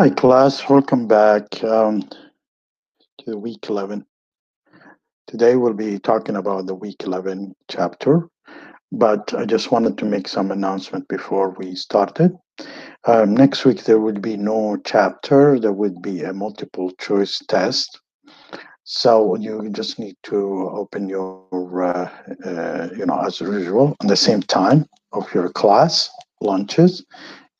Hi, 0.00 0.08
class. 0.08 0.66
Welcome 0.66 1.06
back 1.06 1.62
um, 1.62 2.08
to 3.18 3.36
week 3.36 3.66
11. 3.68 4.06
Today 5.26 5.56
we'll 5.56 5.74
be 5.74 5.98
talking 5.98 6.36
about 6.36 6.64
the 6.64 6.74
week 6.74 7.02
11 7.04 7.54
chapter, 7.70 8.26
but 8.90 9.34
I 9.34 9.44
just 9.44 9.70
wanted 9.70 9.98
to 9.98 10.06
make 10.06 10.26
some 10.26 10.52
announcement 10.52 11.06
before 11.08 11.50
we 11.50 11.74
started. 11.74 12.34
Um, 13.04 13.34
next 13.34 13.66
week 13.66 13.84
there 13.84 14.00
would 14.00 14.22
be 14.22 14.38
no 14.38 14.78
chapter. 14.86 15.60
There 15.60 15.74
would 15.74 16.00
be 16.00 16.22
a 16.22 16.32
multiple 16.32 16.90
choice 16.92 17.38
test. 17.46 18.00
So 18.84 19.36
you 19.36 19.68
just 19.70 19.98
need 19.98 20.16
to 20.22 20.70
open 20.72 21.10
your, 21.10 21.44
uh, 21.84 22.08
uh, 22.46 22.88
you 22.96 23.04
know, 23.04 23.20
as 23.20 23.38
usual, 23.42 23.98
at 24.00 24.08
the 24.08 24.16
same 24.16 24.40
time 24.40 24.86
of 25.12 25.30
your 25.34 25.50
class 25.50 26.08
lunches 26.40 27.04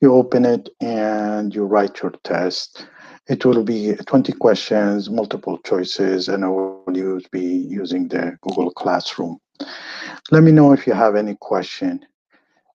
you 0.01 0.15
open 0.15 0.45
it 0.45 0.69
and 0.81 1.55
you 1.55 1.65
write 1.65 2.03
your 2.03 2.13
test. 2.25 2.87
It 3.29 3.45
will 3.45 3.63
be 3.63 3.95
20 4.07 4.33
questions, 4.33 5.11
multiple 5.11 5.59
choices, 5.59 6.29
and 6.29 6.45
I 6.45 6.49
will 6.49 6.83
use, 6.93 7.27
be 7.31 7.45
using 7.45 8.09
the 8.09 8.37
Google 8.41 8.71
Classroom. 8.71 9.39
Let 10.31 10.43
me 10.43 10.53
know 10.53 10.73
if 10.73 10.87
you 10.87 10.95
have 10.95 11.17
any 11.17 11.37
question. 11.41 12.05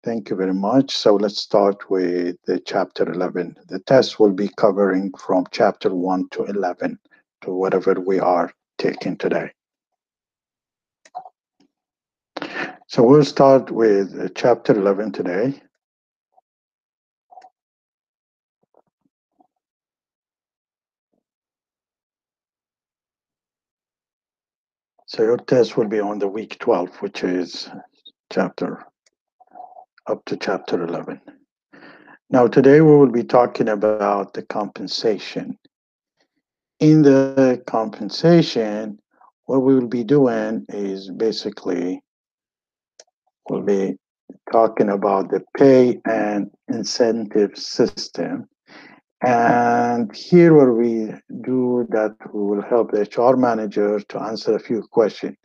Thank 0.04 0.30
you 0.30 0.36
very 0.36 0.54
much. 0.54 0.96
So 0.96 1.16
let's 1.16 1.40
start 1.40 1.90
with 1.90 2.38
the 2.46 2.60
chapter 2.60 3.12
11. 3.12 3.58
The 3.68 3.80
test 3.80 4.20
will 4.20 4.34
be 4.34 4.52
covering 4.56 5.12
from 5.18 5.46
chapter 5.52 5.94
1 5.94 6.30
to 6.30 6.44
11 6.46 7.00
to 7.42 7.52
whatever 7.52 7.96
we 8.00 8.20
are 8.20 8.52
taking 8.78 9.18
today. 9.18 9.52
So 12.88 13.02
we'll 13.02 13.26
start 13.26 13.72
with 13.72 14.18
uh, 14.20 14.30
chapter 14.36 14.74
11 14.74 15.12
today. 15.12 15.60
So 25.16 25.24
your 25.24 25.38
test 25.38 25.78
will 25.78 25.88
be 25.88 26.02
on 26.02 26.20
the 26.20 26.28
week 26.28 26.60
12, 26.60 26.98
which 26.98 27.24
is 27.24 27.70
chapter 28.34 28.84
up 30.08 30.26
to 30.26 30.36
chapter 30.36 30.84
11. 30.84 31.22
Now, 32.30 32.48
today 32.48 32.82
we 32.82 32.98
will 32.98 33.14
be 33.14 33.24
talking 33.24 33.70
about 33.70 34.34
the 34.34 34.42
compensation. 34.42 35.58
In 36.82 37.02
the 37.02 37.64
compensation, 37.66 39.00
what 39.46 39.60
we 39.60 39.76
will 39.76 39.88
be 39.88 40.04
doing 40.04 40.66
is 40.68 41.10
basically 41.10 42.02
we'll 43.50 43.62
be 43.62 43.96
talking 44.52 44.90
about 44.90 45.32
the 45.32 45.46
pay 45.58 46.02
and 46.04 46.52
incentive 46.68 47.58
system 47.58 48.50
and 49.22 50.14
here 50.16 50.54
where 50.54 50.74
we 50.74 51.14
do 51.42 51.88
that, 51.90 52.16
we 52.34 52.42
will 52.42 52.62
help 52.62 52.92
the 52.92 53.02
HR 53.02 53.38
manager 53.38 54.00
to 54.00 54.22
answer 54.22 54.56
a 54.56 54.60
few 54.60 54.82
questions. 54.92 55.38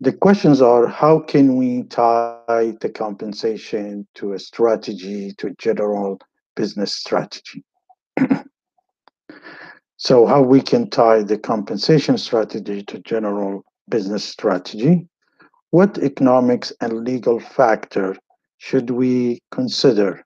The 0.00 0.12
questions 0.12 0.60
are, 0.60 0.86
how 0.86 1.20
can 1.20 1.56
we 1.56 1.84
tie 1.84 2.74
the 2.80 2.90
compensation 2.94 4.06
to 4.16 4.34
a 4.34 4.38
strategy, 4.38 5.32
to 5.38 5.54
general 5.58 6.20
business 6.56 6.94
strategy? 6.94 7.64
so 9.96 10.26
how 10.26 10.42
we 10.42 10.60
can 10.60 10.90
tie 10.90 11.22
the 11.22 11.38
compensation 11.38 12.18
strategy 12.18 12.82
to 12.82 12.98
general 13.00 13.64
business 13.88 14.24
strategy? 14.24 15.08
What 15.70 15.98
economics 15.98 16.72
and 16.80 17.04
legal 17.04 17.40
factor 17.40 18.16
should 18.58 18.90
we 18.90 19.40
consider 19.50 20.24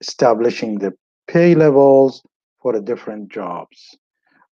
establishing 0.00 0.78
the 0.78 0.94
pay 1.28 1.54
levels 1.54 2.22
for 2.60 2.72
the 2.72 2.80
different 2.80 3.30
jobs. 3.30 3.96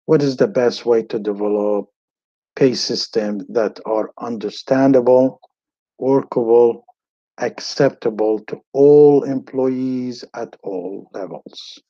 What 0.07 0.23
is 0.23 0.37
the 0.37 0.49
best 0.49 0.85
way 0.85 1.03
to 1.05 1.19
develop 1.19 1.89
pay 2.57 2.75
systems 2.75 3.45
that 3.49 3.81
are 3.87 4.13
understandable, 4.19 5.41
workable, 5.99 6.85
acceptable 7.39 8.41
to 8.41 8.61
all 8.73 9.25
employees 9.25 10.25
at 10.35 10.55
all 10.63 11.09
levels? 11.15 11.81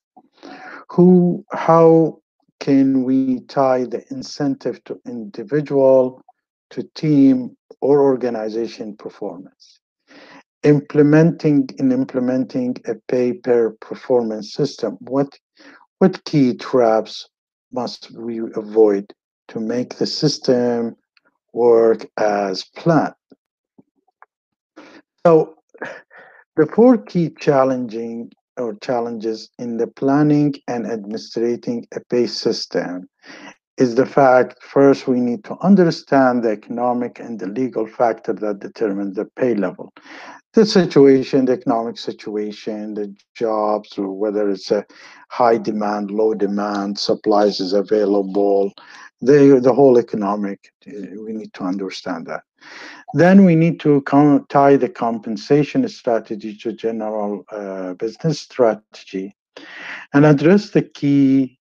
Who, 0.90 1.44
how 1.50 2.20
can 2.60 3.04
we 3.04 3.40
tie 3.40 3.84
the 3.84 4.04
incentive 4.10 4.82
to 4.84 5.00
individual, 5.06 6.22
to 6.70 6.82
team, 6.94 7.56
or 7.80 8.02
organization 8.02 8.96
performance? 8.96 9.80
Implementing 10.64 11.68
in 11.78 11.92
implementing 11.92 12.76
a 12.86 12.94
pay 13.08 13.34
per 13.34 13.70
performance 13.80 14.52
system 14.52 14.96
what 15.00 15.38
what 15.98 16.24
key 16.24 16.54
traps 16.56 17.28
must 17.72 18.10
we 18.16 18.40
avoid 18.56 19.12
to 19.48 19.60
make 19.60 19.96
the 19.96 20.06
system 20.06 20.96
work 21.52 22.06
as 22.16 22.64
planned? 22.76 23.14
So 25.26 25.56
the 26.56 26.66
four 26.66 26.98
key 26.98 27.30
challenging 27.38 28.32
or 28.56 28.74
challenges 28.76 29.50
in 29.58 29.76
the 29.78 29.86
planning 29.86 30.54
and 30.68 30.86
administrating 30.86 31.86
a 31.94 32.00
pay 32.10 32.26
system 32.26 33.08
is 33.76 33.94
the 33.94 34.06
fact 34.06 34.62
first 34.62 35.08
we 35.08 35.20
need 35.20 35.42
to 35.44 35.56
understand 35.60 36.42
the 36.42 36.50
economic 36.50 37.18
and 37.18 37.40
the 37.40 37.46
legal 37.46 37.86
factor 37.86 38.32
that 38.32 38.60
determines 38.60 39.16
the 39.16 39.24
pay 39.36 39.54
level 39.54 39.92
the 40.54 40.64
situation, 40.64 41.44
the 41.44 41.52
economic 41.52 41.98
situation, 41.98 42.94
the 42.94 43.14
jobs, 43.34 43.98
or 43.98 44.16
whether 44.16 44.48
it's 44.48 44.70
a 44.70 44.86
high 45.28 45.58
demand, 45.58 46.12
low 46.12 46.32
demand, 46.32 46.98
supplies 46.98 47.60
is 47.60 47.72
available, 47.72 48.72
the, 49.20 49.60
the 49.62 49.72
whole 49.72 49.98
economic, 49.98 50.72
we 50.86 51.32
need 51.32 51.52
to 51.54 51.64
understand 51.64 52.26
that. 52.26 52.42
Then 53.14 53.44
we 53.44 53.56
need 53.56 53.80
to 53.80 54.02
tie 54.48 54.76
the 54.76 54.88
compensation 54.88 55.86
strategy 55.88 56.56
to 56.58 56.72
general 56.72 57.44
uh, 57.50 57.94
business 57.94 58.40
strategy 58.40 59.34
and 60.12 60.24
address 60.24 60.70
the 60.70 60.82
key 60.82 61.58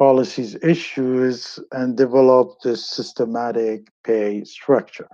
policies 0.00 0.56
issues 0.62 1.60
and 1.72 1.94
develop 1.94 2.58
the 2.64 2.74
systematic 2.74 3.86
pay 4.02 4.42
structure. 4.44 5.08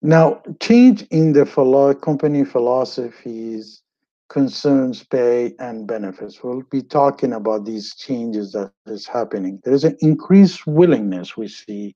Now, 0.00 0.42
change 0.62 1.02
in 1.10 1.34
the 1.34 1.44
philo- 1.44 1.94
company 1.94 2.44
philosophies 2.46 3.82
concerns 4.30 5.04
pay 5.04 5.54
and 5.58 5.86
benefits. 5.86 6.42
We'll 6.42 6.62
be 6.70 6.82
talking 6.82 7.34
about 7.34 7.66
these 7.66 7.94
changes 7.96 8.52
that 8.52 8.72
is 8.86 9.06
happening. 9.06 9.60
There 9.64 9.74
is 9.74 9.84
an 9.84 9.96
increased 10.00 10.66
willingness 10.66 11.36
we 11.36 11.48
see 11.48 11.94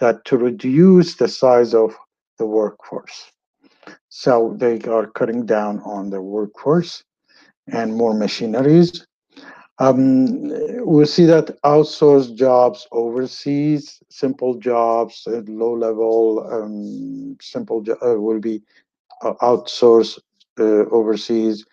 that 0.00 0.24
to 0.26 0.38
reduce 0.38 1.16
the 1.16 1.28
size 1.28 1.72
of 1.74 1.96
the 2.38 2.46
workforce. 2.46 3.30
So 4.08 4.56
they 4.58 4.80
are 4.90 5.06
cutting 5.06 5.46
down 5.46 5.80
on 5.84 6.10
the 6.10 6.20
workforce 6.20 7.04
and 7.68 7.94
more 7.94 8.14
machineries 8.14 9.06
um, 9.82 10.48
we'll 10.86 11.06
see 11.06 11.26
that 11.26 11.60
outsourced 11.64 12.36
jobs 12.36 12.86
overseas, 12.92 14.02
simple 14.10 14.54
jobs 14.58 15.26
at 15.26 15.48
low 15.48 15.74
level, 15.74 16.46
um, 16.50 17.36
simple 17.40 17.82
jo- 17.82 17.98
uh, 18.02 18.20
will 18.20 18.40
be 18.40 18.62
uh, 19.22 19.34
outsourced 19.42 20.18
uh, 20.60 20.84
overseas. 20.98 21.64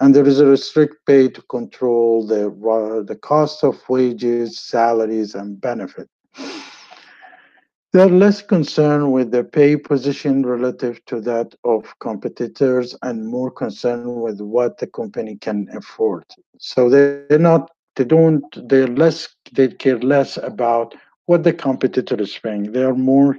And 0.00 0.14
there 0.14 0.26
is 0.26 0.40
a 0.40 0.56
strict 0.56 1.06
pay 1.06 1.28
to 1.28 1.42
control 1.42 2.26
the, 2.26 2.48
uh, 2.48 3.02
the 3.04 3.16
cost 3.16 3.64
of 3.64 3.76
wages, 3.88 4.58
salaries, 4.60 5.34
and 5.34 5.60
benefit. 5.60 6.08
They're 7.92 8.08
less 8.08 8.40
concerned 8.40 9.12
with 9.12 9.32
their 9.32 9.42
pay 9.42 9.76
position 9.76 10.46
relative 10.46 11.04
to 11.06 11.20
that 11.22 11.56
of 11.64 11.92
competitors 11.98 12.94
and 13.02 13.26
more 13.26 13.50
concerned 13.50 14.22
with 14.22 14.40
what 14.40 14.78
the 14.78 14.86
company 14.86 15.36
can 15.36 15.68
afford. 15.74 16.24
So 16.58 16.88
they're 16.88 17.38
not, 17.38 17.72
they 17.96 18.04
don't, 18.04 18.44
they're 18.68 18.86
less, 18.86 19.34
they 19.52 19.68
care 19.68 19.98
less 19.98 20.36
about 20.36 20.94
what 21.26 21.42
the 21.42 21.52
competitor 21.52 22.20
is 22.20 22.38
paying. 22.38 22.70
They 22.70 22.84
are 22.84 22.94
more, 22.94 23.36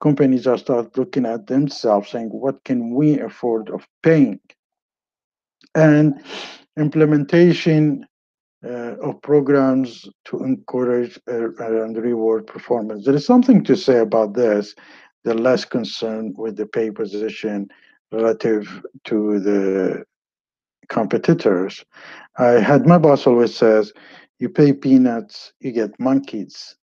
companies 0.00 0.46
are 0.46 0.58
start 0.58 0.96
looking 0.96 1.26
at 1.26 1.48
themselves 1.48 2.10
saying, 2.10 2.28
what 2.28 2.62
can 2.64 2.94
we 2.94 3.18
afford 3.18 3.68
of 3.68 3.84
paying? 4.04 4.38
And 5.74 6.22
implementation 6.76 8.06
of 8.62 9.20
programs 9.22 10.08
to 10.24 10.42
encourage 10.42 11.18
uh, 11.28 11.50
and 11.84 11.96
reward 11.96 12.46
performance. 12.46 13.04
There 13.04 13.14
is 13.14 13.26
something 13.26 13.62
to 13.64 13.76
say 13.76 13.98
about 13.98 14.34
this. 14.34 14.74
They're 15.24 15.34
less 15.34 15.64
concerned 15.64 16.34
with 16.36 16.56
the 16.56 16.66
pay 16.66 16.90
position 16.90 17.68
relative 18.10 18.82
to 19.04 19.38
the 19.40 20.04
competitors. 20.88 21.84
I 22.38 22.60
had 22.60 22.86
my 22.86 22.98
boss 22.98 23.26
always 23.26 23.54
says, 23.54 23.92
you 24.38 24.48
pay 24.48 24.72
peanuts, 24.72 25.52
you 25.60 25.72
get 25.72 25.98
monkeys. 26.00 26.76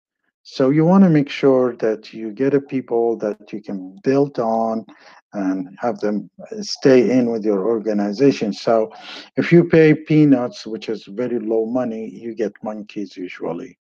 So 0.42 0.70
you 0.70 0.84
want 0.84 1.04
to 1.04 1.10
make 1.10 1.28
sure 1.28 1.76
that 1.76 2.12
you 2.12 2.32
get 2.32 2.54
a 2.54 2.60
people 2.60 3.16
that 3.18 3.52
you 3.52 3.62
can 3.62 3.96
build 4.02 4.38
on 4.40 4.84
and 5.32 5.76
have 5.80 5.98
them 6.00 6.30
stay 6.60 7.10
in 7.10 7.30
with 7.30 7.44
your 7.44 7.66
organization. 7.66 8.52
So 8.52 8.92
if 9.36 9.52
you 9.52 9.64
pay 9.64 9.94
peanuts, 9.94 10.66
which 10.66 10.88
is 10.88 11.04
very 11.04 11.38
low 11.38 11.66
money, 11.66 12.08
you 12.10 12.34
get 12.34 12.52
monkeys 12.62 13.16
usually. 13.16 13.78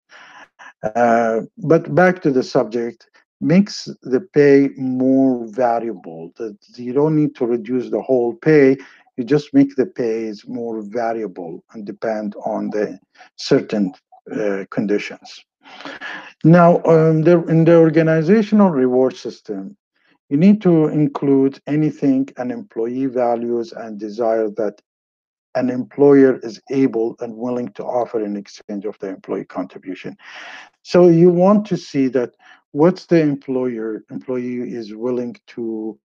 Uh, 0.82 1.40
but 1.56 1.94
back 1.94 2.22
to 2.22 2.30
the 2.30 2.42
subject, 2.42 3.08
makes 3.40 3.88
the 4.02 4.20
pay 4.20 4.68
more 4.76 5.46
variable. 5.46 6.32
That 6.36 6.56
you 6.76 6.92
don't 6.92 7.16
need 7.16 7.34
to 7.36 7.46
reduce 7.46 7.90
the 7.90 8.02
whole 8.02 8.34
pay. 8.34 8.76
You 9.16 9.24
just 9.24 9.54
make 9.54 9.74
the 9.74 9.86
pays 9.86 10.46
more 10.46 10.82
variable 10.82 11.64
and 11.72 11.84
depend 11.84 12.34
on 12.44 12.70
the 12.70 12.98
certain 13.36 13.92
uh, 14.32 14.64
conditions. 14.70 15.44
Now, 16.44 16.82
um, 16.84 17.22
the, 17.22 17.42
in 17.46 17.64
the 17.64 17.76
organizational 17.76 18.70
reward 18.70 19.16
system, 19.16 19.76
you 20.28 20.36
need 20.36 20.60
to 20.62 20.88
include 20.88 21.60
anything 21.66 22.28
an 22.36 22.50
employee 22.50 23.06
values 23.06 23.72
and 23.72 23.98
desire 23.98 24.50
that 24.50 24.80
an 25.54 25.70
employer 25.70 26.38
is 26.42 26.60
able 26.70 27.16
and 27.20 27.34
willing 27.34 27.68
to 27.72 27.82
offer 27.82 28.24
in 28.24 28.36
exchange 28.36 28.84
of 28.84 28.98
the 28.98 29.08
employee 29.08 29.44
contribution. 29.44 30.16
So 30.82 31.08
you 31.08 31.30
want 31.30 31.66
to 31.66 31.76
see 31.76 32.08
that 32.08 32.34
what's 32.72 33.06
the 33.06 33.20
employer 33.20 34.04
employee 34.10 34.72
is 34.74 34.94
willing 34.94 35.36
to 35.48 35.98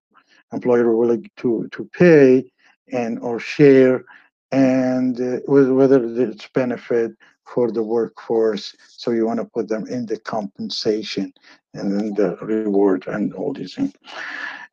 employer 0.53 0.95
willing 0.95 1.29
to 1.37 1.67
to 1.71 1.89
pay 1.93 2.51
and 2.91 3.19
or 3.19 3.39
share 3.39 4.03
and 4.53 5.19
uh, 5.19 5.39
whether 5.47 6.03
it's 6.21 6.47
benefit 6.53 7.11
for 7.45 7.71
the 7.71 7.83
workforce 7.83 8.75
so 8.87 9.11
you 9.11 9.25
want 9.25 9.39
to 9.39 9.45
put 9.45 9.67
them 9.67 9.85
in 9.87 10.05
the 10.05 10.19
compensation 10.19 11.33
and 11.73 11.99
then 11.99 12.13
the 12.13 12.37
reward 12.41 13.05
and 13.07 13.33
all 13.33 13.51
these 13.53 13.75
things 13.75 13.93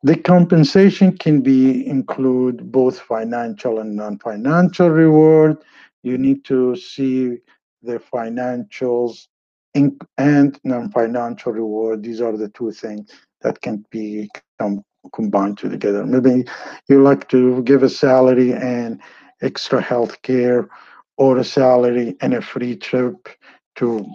the 0.03 0.15
compensation 0.15 1.15
can 1.17 1.41
be 1.41 1.85
include 1.85 2.71
both 2.71 2.99
financial 2.99 3.79
and 3.79 3.95
non-financial 3.95 4.89
reward 4.89 5.57
you 6.03 6.17
need 6.17 6.45
to 6.45 6.75
see 6.75 7.37
the 7.83 7.99
financials 7.99 9.27
and 10.17 10.59
non-financial 10.63 11.51
reward. 11.51 12.03
These 12.03 12.21
are 12.21 12.35
the 12.35 12.49
two 12.49 12.71
things 12.71 13.11
that 13.41 13.61
can 13.61 13.85
be 13.89 14.29
com 14.59 14.83
combined 15.13 15.57
together. 15.57 16.05
Maybe 16.05 16.45
you 16.87 17.01
like 17.01 17.27
to 17.29 17.63
give 17.63 17.83
a 17.83 17.89
salary 17.89 18.53
and 18.53 19.01
extra 19.41 19.81
health 19.81 20.21
care 20.21 20.69
or 21.17 21.37
a 21.37 21.43
salary 21.43 22.15
and 22.21 22.33
a 22.33 22.41
free 22.41 22.75
trip 22.75 23.29
to 23.75 24.05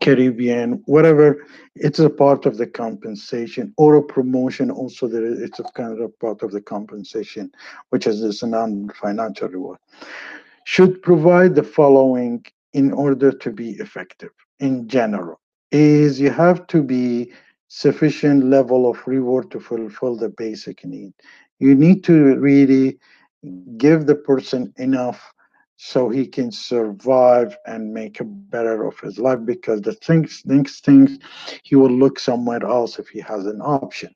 Caribbean, 0.00 0.82
whatever, 0.86 1.46
it's 1.76 1.98
a 1.98 2.10
part 2.10 2.46
of 2.46 2.56
the 2.56 2.66
compensation 2.66 3.72
or 3.76 3.96
a 3.96 4.02
promotion 4.02 4.70
also 4.70 5.06
there 5.06 5.24
it's 5.24 5.60
a 5.60 5.64
kind 5.74 6.00
of 6.00 6.18
part 6.18 6.42
of 6.42 6.52
the 6.52 6.60
compensation, 6.60 7.50
which 7.90 8.06
is 8.06 8.20
this 8.20 8.42
non-financial 8.42 9.48
reward. 9.48 9.78
Should 10.64 11.02
provide 11.02 11.54
the 11.54 11.62
following 11.62 12.44
in 12.72 12.92
order 12.92 13.30
to 13.32 13.50
be 13.50 13.70
effective 13.72 14.30
in 14.60 14.88
general 14.88 15.40
is 15.70 16.20
you 16.20 16.30
have 16.30 16.66
to 16.68 16.82
be 16.82 17.32
sufficient 17.68 18.44
level 18.44 18.88
of 18.88 19.06
reward 19.06 19.50
to 19.50 19.60
fulfill 19.60 20.16
the 20.16 20.28
basic 20.28 20.84
need. 20.84 21.12
You 21.58 21.74
need 21.74 22.04
to 22.04 22.36
really 22.38 22.98
give 23.76 24.06
the 24.06 24.14
person 24.14 24.72
enough 24.76 25.32
so 25.76 26.08
he 26.08 26.26
can 26.26 26.52
survive 26.52 27.56
and 27.66 27.92
make 27.92 28.20
a 28.20 28.24
better 28.24 28.86
of 28.86 28.98
his 29.00 29.18
life 29.18 29.40
because 29.44 29.80
the 29.80 29.92
things 29.92 30.42
next 30.44 30.84
things 30.84 31.18
he 31.62 31.74
will 31.74 31.90
look 31.90 32.18
somewhere 32.18 32.64
else 32.64 32.98
if 32.98 33.08
he 33.08 33.20
has 33.20 33.46
an 33.46 33.60
option. 33.60 34.14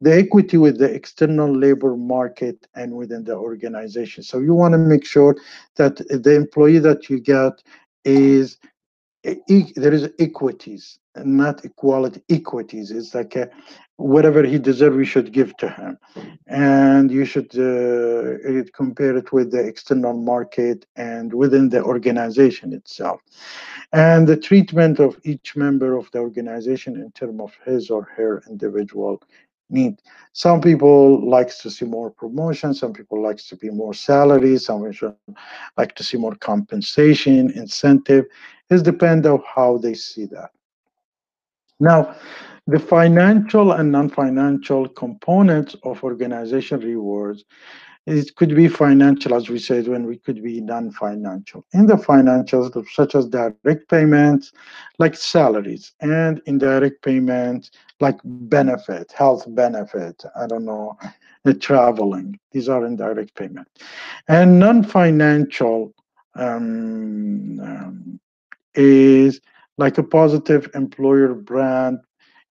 The 0.00 0.14
equity 0.14 0.56
with 0.56 0.78
the 0.78 0.92
external 0.92 1.52
labor 1.52 1.96
market 1.96 2.66
and 2.74 2.94
within 2.94 3.24
the 3.24 3.36
organization. 3.36 4.22
So 4.22 4.38
you 4.38 4.54
want 4.54 4.72
to 4.72 4.78
make 4.78 5.04
sure 5.04 5.36
that 5.76 5.96
the 5.96 6.34
employee 6.34 6.78
that 6.80 7.08
you 7.08 7.20
get 7.20 7.62
is 8.04 8.58
there 9.22 9.92
is 9.92 10.10
equities 10.18 10.98
and 11.14 11.36
not 11.36 11.64
equality 11.64 12.22
equities. 12.28 12.90
It's 12.90 13.14
like 13.14 13.36
a, 13.36 13.48
whatever 13.96 14.42
he 14.42 14.58
deserves 14.58 14.96
we 14.96 15.04
should 15.04 15.32
give 15.32 15.56
to 15.56 15.68
him 15.68 15.96
and 16.48 17.10
you 17.10 17.24
should 17.24 17.50
uh, 17.56 18.64
compare 18.72 19.16
it 19.16 19.32
with 19.32 19.52
the 19.52 19.60
external 19.60 20.12
market 20.12 20.84
and 20.96 21.32
within 21.32 21.68
the 21.68 21.82
organization 21.82 22.72
itself 22.72 23.20
and 23.92 24.26
the 24.26 24.36
treatment 24.36 24.98
of 24.98 25.18
each 25.24 25.54
member 25.54 25.96
of 25.96 26.10
the 26.10 26.18
organization 26.18 26.96
in 26.96 27.10
terms 27.12 27.40
of 27.40 27.52
his 27.64 27.90
or 27.90 28.02
her 28.02 28.42
individual 28.48 29.22
need. 29.70 30.00
Some 30.32 30.60
people 30.60 31.28
likes 31.28 31.58
to 31.58 31.70
see 31.70 31.84
more 31.84 32.10
promotion. 32.10 32.74
Some 32.74 32.92
people 32.92 33.22
likes 33.22 33.48
to 33.48 33.56
be 33.56 33.70
more 33.70 33.94
salary. 33.94 34.58
Some 34.58 34.90
people 34.90 35.16
like 35.76 35.94
to 35.94 36.04
see 36.04 36.18
more 36.18 36.34
compensation, 36.34 37.50
incentive. 37.50 38.26
It 38.70 38.82
depends 38.82 39.26
on 39.26 39.42
how 39.46 39.78
they 39.78 39.94
see 39.94 40.26
that. 40.26 40.50
Now, 41.80 42.14
the 42.66 42.78
financial 42.78 43.72
and 43.72 43.92
non-financial 43.92 44.88
components 44.88 45.76
of 45.82 46.02
organization 46.02 46.80
rewards 46.80 47.44
it 48.06 48.36
could 48.36 48.54
be 48.54 48.68
financial, 48.68 49.34
as 49.34 49.48
we 49.48 49.58
said, 49.58 49.88
when 49.88 50.06
we 50.06 50.18
could 50.18 50.42
be 50.42 50.60
non-financial. 50.60 51.64
In 51.72 51.86
the 51.86 51.94
financials, 51.94 52.70
such 52.90 53.14
as 53.14 53.26
direct 53.26 53.88
payments, 53.88 54.52
like 54.98 55.14
salaries, 55.14 55.92
and 56.00 56.42
indirect 56.44 57.02
payments, 57.02 57.70
like 58.00 58.18
benefit, 58.24 59.10
health 59.12 59.46
benefit, 59.54 60.22
I 60.38 60.46
don't 60.46 60.66
know, 60.66 60.98
the 61.44 61.54
traveling. 61.54 62.38
These 62.52 62.68
are 62.68 62.84
indirect 62.84 63.34
payment. 63.36 63.68
And 64.28 64.58
non-financial 64.58 65.94
um, 66.34 67.58
um, 67.60 68.20
is 68.74 69.40
like 69.78 69.96
a 69.96 70.02
positive 70.02 70.70
employer 70.74 71.32
brand 71.32 72.00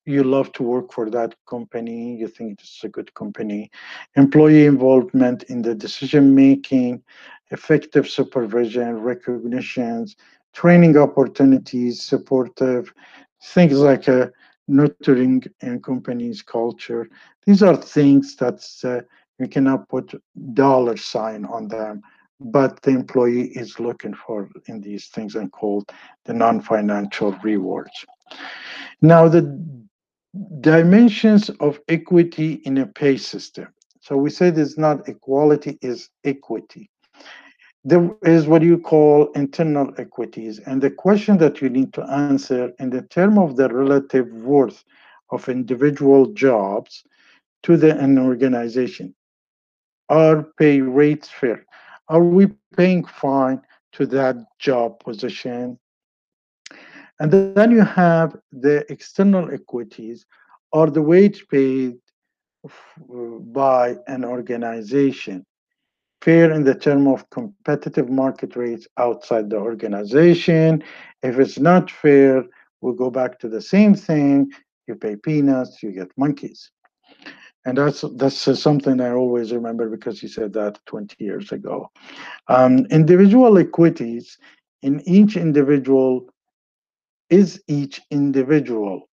you 0.06 0.24
love 0.24 0.52
to 0.54 0.64
work 0.64 0.92
for 0.92 1.10
that 1.10 1.36
company, 1.48 2.16
you 2.18 2.28
think 2.28 2.60
it's 2.60 2.84
a 2.84 2.90
good 2.90 3.14
company, 3.14 3.72
employee 4.16 4.66
involvement 4.66 5.44
in 5.44 5.62
the 5.62 5.76
decision 5.76 6.36
making, 6.36 7.02
effective 7.52 8.10
supervision, 8.10 9.00
recognitions, 9.00 10.16
training 10.54 10.98
opportunities, 10.98 12.02
supportive, 12.02 12.94
things 13.42 13.80
like 13.80 14.08
uh, 14.10 14.28
nurturing 14.68 15.44
in 15.62 15.82
company's 15.82 16.42
culture. 16.42 17.10
These 17.46 17.64
are 17.64 17.76
things 17.76 18.36
that 18.38 18.66
uh, 18.84 19.02
you 19.40 19.48
cannot 19.48 19.90
put 19.90 20.14
dollar 20.54 20.98
sign 20.98 21.46
on 21.46 21.68
them, 21.68 22.02
but 22.40 22.82
the 22.82 22.92
employee 22.92 23.50
is 23.50 23.80
looking 23.80 24.14
for 24.14 24.50
in 24.68 24.82
these 24.82 25.08
things 25.08 25.36
and 25.36 25.52
called 25.52 25.90
the 26.26 26.34
non-financial 26.34 27.38
rewards. 27.44 28.06
Now, 29.02 29.28
the 29.28 29.42
dimensions 30.62 31.50
of 31.60 31.80
equity 31.88 32.54
in 32.66 32.78
a 32.80 32.88
pay 32.88 33.18
system. 33.18 33.68
So 34.02 34.18
we 34.18 34.30
said 34.30 34.58
it's 34.58 34.78
not 34.78 35.08
equality, 35.08 35.78
is 35.82 36.10
equity. 36.24 36.90
There 37.86 38.10
is 38.24 38.48
what 38.48 38.62
you 38.62 38.80
call 38.80 39.32
internal 39.34 39.94
equities. 39.98 40.60
And 40.60 40.82
the 40.82 40.92
question 40.92 41.38
that 41.38 41.62
you 41.62 41.70
need 41.70 41.94
to 41.94 42.04
answer 42.04 42.72
in 42.80 42.90
the 42.90 43.04
term 43.04 43.38
of 43.38 43.56
the 43.56 43.70
relative 43.70 44.32
worth 44.34 44.84
of 45.32 45.50
individual 45.50 46.28
jobs 46.34 47.04
to 47.64 47.78
the 47.78 47.98
an 47.98 48.18
organization. 48.18 49.14
Are 50.10 50.44
pay 50.58 50.82
rates 50.82 51.30
fair? 51.30 51.66
Are 52.10 52.24
we 52.24 52.48
paying 52.76 53.06
fine 53.06 53.62
to 53.94 54.06
that 54.08 54.36
job 54.60 55.00
position 55.00 55.80
and 57.20 57.32
then 57.32 57.72
you 57.72 57.82
have 57.82 58.36
the 58.52 58.86
external 58.92 59.52
equities 59.52 60.26
or 60.72 60.90
the 60.90 61.02
wage 61.02 61.46
paid 61.50 61.98
by 63.08 63.96
an 64.08 64.26
organization 64.26 65.46
fair 66.24 66.52
in 66.52 66.64
the 66.64 66.74
term 66.74 67.06
of 67.08 67.30
competitive 67.30 68.10
market 68.10 68.56
rates 68.56 68.88
outside 68.98 69.50
the 69.50 69.58
organization. 69.58 70.82
If 71.22 71.38
it's 71.38 71.60
not 71.60 71.92
fair, 71.92 72.46
we'll 72.80 72.94
go 72.94 73.10
back 73.12 73.40
to 73.40 73.50
the 73.50 73.62
same 73.62 73.94
thing. 73.94 74.50
You 74.88 74.96
pay 74.96 75.18
peanuts, 75.18 75.84
you 75.84 75.92
get 75.92 76.10
monkeys. 76.18 76.72
And 77.66 77.78
that's 77.78 78.04
that's 78.16 78.62
something 78.62 79.00
I 79.00 79.12
always 79.12 79.54
remember 79.54 79.90
because 79.90 80.20
he 80.20 80.28
said 80.28 80.54
that 80.54 80.80
20 80.86 81.16
years 81.20 81.52
ago. 81.52 81.90
Um, 82.48 82.86
individual 82.88 83.58
equities 83.58 84.38
in 84.82 85.02
each 85.08 85.38
individual 85.38 86.33
is 87.42 87.64
each 87.80 88.02
individual 88.12 89.10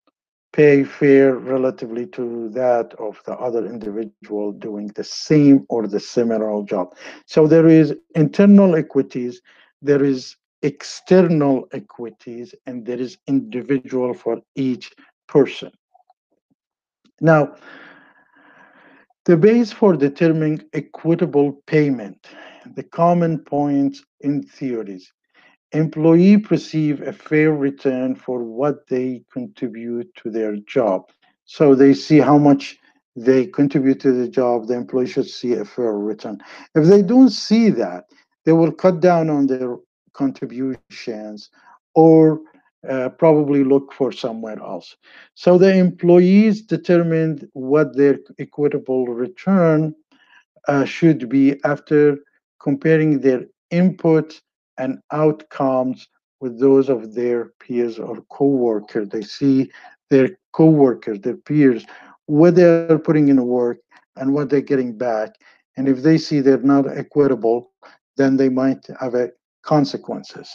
pay 0.52 0.84
fair 0.84 1.34
relatively 1.36 2.06
to 2.18 2.48
that 2.50 2.94
of 3.08 3.20
the 3.26 3.34
other 3.46 3.66
individual 3.66 4.52
doing 4.52 4.88
the 4.96 5.04
same 5.04 5.66
or 5.68 5.86
the 5.88 6.00
similar 6.00 6.62
job. 6.64 6.94
So 7.26 7.46
there 7.46 7.68
is 7.68 7.94
internal 8.14 8.76
equities, 8.76 9.40
there 9.82 10.04
is 10.04 10.36
external 10.62 11.68
equities, 11.72 12.54
and 12.66 12.86
there 12.86 13.00
is 13.00 13.18
individual 13.28 14.14
for 14.14 14.40
each 14.56 14.92
person. 15.28 15.70
Now, 17.20 17.54
The 19.26 19.36
base 19.36 19.72
for 19.72 19.96
determining 19.96 20.62
equitable 20.72 21.62
payment, 21.66 22.26
the 22.74 22.82
common 22.84 23.38
points 23.40 24.04
in 24.20 24.42
theories. 24.42 25.12
Employee 25.72 26.38
perceive 26.38 27.00
a 27.02 27.12
fair 27.12 27.52
return 27.52 28.14
for 28.14 28.42
what 28.42 28.88
they 28.88 29.22
contribute 29.32 30.12
to 30.16 30.30
their 30.30 30.56
job. 30.56 31.02
So 31.44 31.74
they 31.74 31.94
see 31.94 32.18
how 32.18 32.38
much 32.38 32.78
they 33.16 33.46
contribute 33.46 34.00
to 34.00 34.12
the 34.12 34.28
job, 34.28 34.66
the 34.66 34.74
employee 34.74 35.06
should 35.06 35.28
see 35.28 35.54
a 35.54 35.64
fair 35.64 35.98
return. 35.98 36.38
If 36.74 36.86
they 36.86 37.02
don't 37.02 37.30
see 37.30 37.70
that, 37.70 38.04
they 38.44 38.52
will 38.52 38.72
cut 38.72 39.00
down 39.00 39.30
on 39.30 39.46
their 39.46 39.76
contributions 40.12 41.50
or 41.94 42.40
uh, 42.88 43.10
probably 43.10 43.62
look 43.62 43.92
for 43.92 44.10
somewhere 44.10 44.58
else. 44.60 44.96
So 45.34 45.58
the 45.58 45.76
employees 45.76 46.62
determined 46.62 47.48
what 47.52 47.96
their 47.96 48.18
equitable 48.38 49.06
return 49.06 49.94
uh, 50.68 50.84
should 50.84 51.28
be 51.28 51.62
after 51.64 52.18
comparing 52.60 53.20
their 53.20 53.44
input 53.70 54.40
and 54.80 54.98
outcomes 55.12 56.08
with 56.40 56.58
those 56.58 56.88
of 56.88 57.14
their 57.14 57.50
peers 57.60 57.98
or 57.98 58.16
co-workers. 58.30 59.08
They 59.10 59.22
see 59.22 59.70
their 60.08 60.30
co-workers, 60.52 61.20
their 61.20 61.36
peers, 61.36 61.84
what 62.26 62.54
they're 62.54 62.98
putting 62.98 63.28
in 63.28 63.44
work 63.46 63.78
and 64.16 64.32
what 64.32 64.48
they're 64.48 64.60
getting 64.72 64.96
back. 64.96 65.30
And 65.76 65.88
if 65.88 66.02
they 66.02 66.18
see 66.18 66.40
they're 66.40 66.58
not 66.58 66.86
equitable, 66.88 67.72
then 68.16 68.36
they 68.36 68.48
might 68.48 68.86
have 69.00 69.14
consequences. 69.62 70.48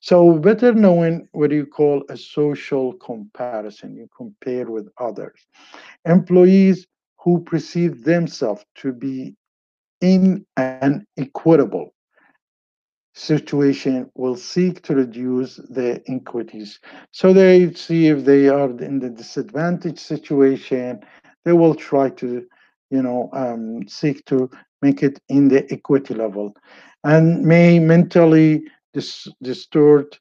So 0.00 0.38
better 0.38 0.74
knowing 0.74 1.28
what 1.32 1.50
you 1.50 1.66
call 1.66 2.04
a 2.08 2.16
social 2.16 2.92
comparison, 2.94 3.96
you 3.96 4.08
compare 4.16 4.66
with 4.70 4.88
others. 4.98 5.46
Employees 6.04 6.86
who 7.18 7.40
perceive 7.40 8.04
themselves 8.04 8.64
to 8.76 8.92
be 8.92 9.34
in 10.00 10.44
an 10.56 11.06
equitable 11.16 11.94
situation 13.18 14.10
will 14.14 14.36
seek 14.36 14.82
to 14.82 14.94
reduce 14.94 15.56
the 15.56 16.02
inequities. 16.06 16.78
So 17.10 17.32
they 17.32 17.72
see 17.74 18.08
if 18.08 18.24
they 18.24 18.48
are 18.48 18.70
in 18.70 19.00
the 19.00 19.10
disadvantaged 19.10 19.98
situation, 19.98 21.00
they 21.44 21.52
will 21.52 21.74
try 21.74 22.10
to, 22.10 22.46
you 22.90 23.02
know, 23.02 23.28
um, 23.32 23.86
seek 23.88 24.24
to 24.26 24.50
make 24.82 25.02
it 25.02 25.20
in 25.28 25.48
the 25.48 25.70
equity 25.72 26.14
level 26.14 26.54
and 27.04 27.42
may 27.42 27.78
mentally 27.78 28.62
dis- 28.94 29.28
distort 29.42 30.18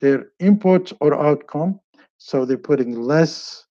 their 0.00 0.26
input 0.40 0.92
or 1.00 1.14
outcome. 1.14 1.78
So 2.18 2.44
they're 2.44 2.58
putting 2.58 3.00
less 3.00 3.66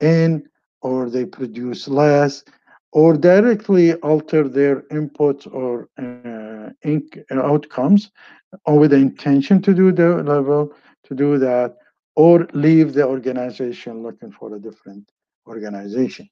in 0.00 0.44
or 0.82 1.10
they 1.10 1.24
produce 1.24 1.88
less 1.88 2.44
or 2.92 3.16
directly 3.16 3.94
alter 3.94 4.48
their 4.48 4.84
input 4.90 5.46
or 5.46 5.88
uh, 5.98 6.41
Uh, 6.62 6.98
uh, 7.30 7.42
outcomes 7.42 8.10
or 8.66 8.78
with 8.78 8.90
the 8.90 8.96
intention 8.96 9.62
to 9.62 9.72
do 9.74 9.92
the 9.92 10.22
level 10.22 10.72
to 11.04 11.14
do 11.14 11.38
that 11.38 11.76
or 12.16 12.46
leave 12.52 12.92
the 12.92 13.06
organization 13.06 14.02
looking 14.02 14.30
for 14.30 14.54
a 14.54 14.60
different 14.60 15.10
organization. 15.46 16.28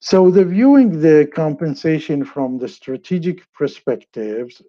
So 0.00 0.30
the 0.30 0.44
viewing 0.44 1.00
the 1.00 1.28
compensation 1.34 2.24
from 2.24 2.58
the 2.58 2.68
strategic 2.68 3.38
perspectives 3.52 4.62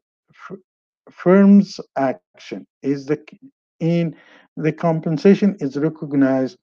firms 1.11 1.79
action 1.95 2.67
is 2.81 3.05
the 3.05 3.19
in 3.79 4.15
the 4.57 4.71
compensation 4.71 5.55
is 5.59 5.77
recognized 5.77 6.59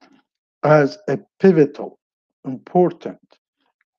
as 0.63 0.99
a 1.09 1.19
pivotal 1.41 1.99
important 2.45 3.19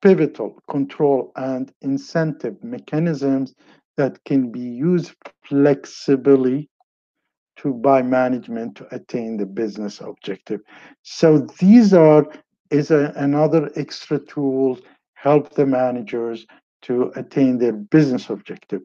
pivotal 0.02 0.62
control 0.70 1.32
and 1.36 1.72
incentive 1.82 2.64
mechanisms 2.64 3.56
that 3.98 4.24
can 4.26 4.52
be 4.52 4.60
used 4.60 5.14
flexibly 5.44 6.70
to 7.58 7.74
by 7.74 8.02
management 8.02 8.76
to 8.76 8.88
attain 8.94 9.38
the 9.38 9.46
business 9.46 10.00
objective. 10.02 10.62
So 11.02 11.48
these 11.60 11.94
are 11.94 12.28
is 12.70 12.92
a, 12.92 13.14
another 13.16 13.72
extra 13.76 14.20
tool 14.20 14.78
help 15.16 15.54
the 15.54 15.66
managers 15.66 16.46
to 16.84 17.12
attain 17.16 17.58
their 17.58 17.74
business 17.74 18.30
objective. 18.30 18.82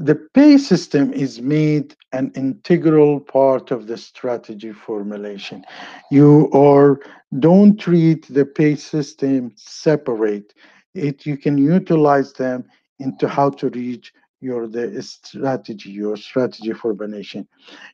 The 0.00 0.16
pay 0.16 0.58
system 0.58 1.12
is 1.14 1.42
made 1.42 1.96
an 2.12 2.32
integral 2.36 3.20
part 3.20 3.70
of 3.70 3.86
the 3.88 3.98
strategy 3.98 4.72
formulation. 4.72 5.64
You 6.10 6.48
or 6.52 7.00
don't 7.38 7.78
treat 7.78 8.26
the 8.28 8.46
pay 8.46 8.76
system 8.76 9.52
separate. 9.56 10.54
It 10.94 11.26
you 11.26 11.36
can 11.38 11.58
utilize 11.58 12.32
them 12.34 12.64
into 12.98 13.28
how 13.28 13.50
to 13.60 13.70
reach 13.70 14.12
your 14.40 14.68
the 14.68 15.02
strategy, 15.02 15.90
your 15.90 16.16
strategy 16.16 16.72
formulation. 16.72 17.48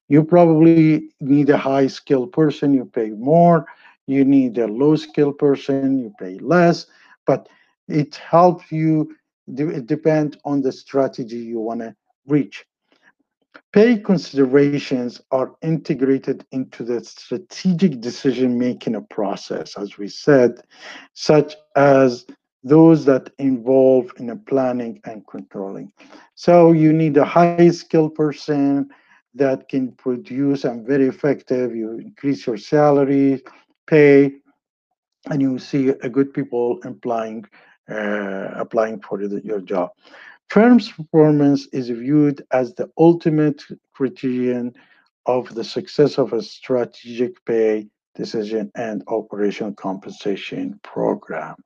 You 0.08 0.24
probably 0.24 1.10
need 1.20 1.50
a 1.50 1.58
high 1.58 1.88
skilled 1.88 2.32
person, 2.32 2.74
you 2.74 2.86
pay 2.86 3.10
more. 3.10 3.66
You 4.06 4.24
need 4.24 4.58
a 4.58 4.68
low 4.68 4.96
skilled 4.96 5.38
person, 5.38 5.90
you 5.98 6.12
pay 6.18 6.38
less. 6.38 6.86
But 7.26 7.48
it 7.88 8.16
helps 8.16 8.70
you 8.72 9.10
it 9.46 9.86
depends 9.86 10.36
on 10.44 10.62
the 10.62 10.72
strategy 10.72 11.38
you 11.38 11.60
want 11.60 11.80
to 11.80 11.94
reach. 12.26 12.64
Pay 13.72 13.98
considerations 13.98 15.20
are 15.30 15.52
integrated 15.62 16.44
into 16.52 16.82
the 16.82 17.04
strategic 17.04 18.00
decision 18.00 18.58
making 18.58 19.04
process, 19.10 19.76
as 19.76 19.98
we 19.98 20.08
said, 20.08 20.60
such 21.12 21.56
as 21.74 22.26
those 22.64 23.04
that 23.04 23.30
involve 23.38 24.10
in 24.18 24.30
a 24.30 24.36
planning 24.36 25.00
and 25.04 25.26
controlling. 25.26 25.92
So 26.34 26.72
you 26.72 26.92
need 26.92 27.16
a 27.16 27.24
high 27.24 27.70
skilled 27.70 28.14
person 28.14 28.90
that 29.34 29.68
can 29.68 29.92
produce 29.92 30.64
and 30.64 30.86
very 30.86 31.06
effective. 31.06 31.76
You 31.76 31.98
increase 31.98 32.46
your 32.46 32.56
salary, 32.56 33.42
pay, 33.86 34.32
and 35.30 35.40
you 35.40 35.58
see 35.58 35.88
a 35.88 36.08
good 36.08 36.32
people 36.32 36.80
applying 36.84 37.44
uh, 37.90 38.48
applying 38.54 39.00
for 39.00 39.22
your 39.22 39.60
job. 39.60 39.90
Firm's 40.48 40.90
performance 40.90 41.66
is 41.72 41.88
viewed 41.88 42.44
as 42.52 42.74
the 42.74 42.90
ultimate 42.98 43.62
criterion 43.92 44.74
of 45.26 45.54
the 45.54 45.64
success 45.64 46.18
of 46.18 46.32
a 46.32 46.42
strategic 46.42 47.44
pay 47.44 47.88
decision 48.14 48.70
and 48.74 49.02
operational 49.08 49.72
compensation 49.74 50.78
program. 50.82 51.56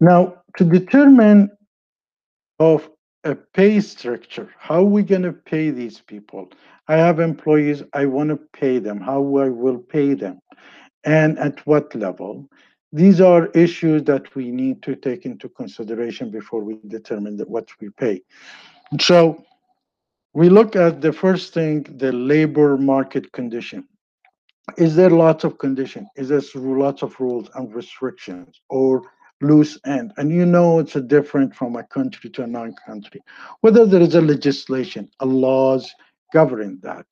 Now, 0.00 0.42
to 0.56 0.64
determine 0.64 1.50
of 2.58 2.90
a 3.24 3.34
pay 3.34 3.80
structure, 3.80 4.50
how 4.58 4.80
are 4.80 4.84
we 4.84 5.02
going 5.02 5.22
to 5.22 5.32
pay 5.32 5.70
these 5.70 6.00
people? 6.00 6.50
I 6.88 6.96
have 6.96 7.20
employees, 7.20 7.82
I 7.92 8.06
want 8.06 8.30
to 8.30 8.36
pay 8.36 8.78
them, 8.78 9.00
how 9.00 9.20
I 9.36 9.48
will 9.48 9.78
pay 9.78 10.14
them, 10.14 10.40
and 11.04 11.38
at 11.38 11.66
what 11.66 11.94
level. 11.94 12.48
These 12.92 13.20
are 13.20 13.46
issues 13.48 14.04
that 14.04 14.34
we 14.34 14.50
need 14.50 14.82
to 14.82 14.94
take 14.94 15.26
into 15.26 15.48
consideration 15.48 16.30
before 16.30 16.62
we 16.62 16.78
determine 16.86 17.38
what 17.40 17.68
we 17.80 17.90
pay. 17.90 18.22
So 19.00 19.44
we 20.34 20.48
look 20.48 20.76
at 20.76 21.00
the 21.00 21.12
first 21.12 21.52
thing, 21.52 21.82
the 21.96 22.12
labor 22.12 22.76
market 22.76 23.32
condition. 23.32 23.88
Is 24.76 24.94
there 24.94 25.10
lots 25.10 25.44
of 25.44 25.58
condition? 25.58 26.08
Is 26.16 26.28
there 26.28 26.42
lots 26.54 27.02
of 27.02 27.18
rules 27.18 27.48
and 27.54 27.74
restrictions 27.74 28.60
or 28.68 29.02
loose 29.40 29.78
end? 29.86 30.12
And 30.16 30.30
you 30.30 30.46
know 30.46 30.78
it's 30.78 30.96
a 30.96 31.00
different 31.00 31.54
from 31.54 31.76
a 31.76 31.84
country 31.84 32.30
to 32.30 32.42
a 32.42 32.46
non-country. 32.46 33.20
Whether 33.60 33.86
there 33.86 34.02
is 34.02 34.14
a 34.14 34.20
legislation, 34.20 35.10
a 35.20 35.26
laws 35.26 35.92
governing 36.32 36.78
that. 36.82 37.06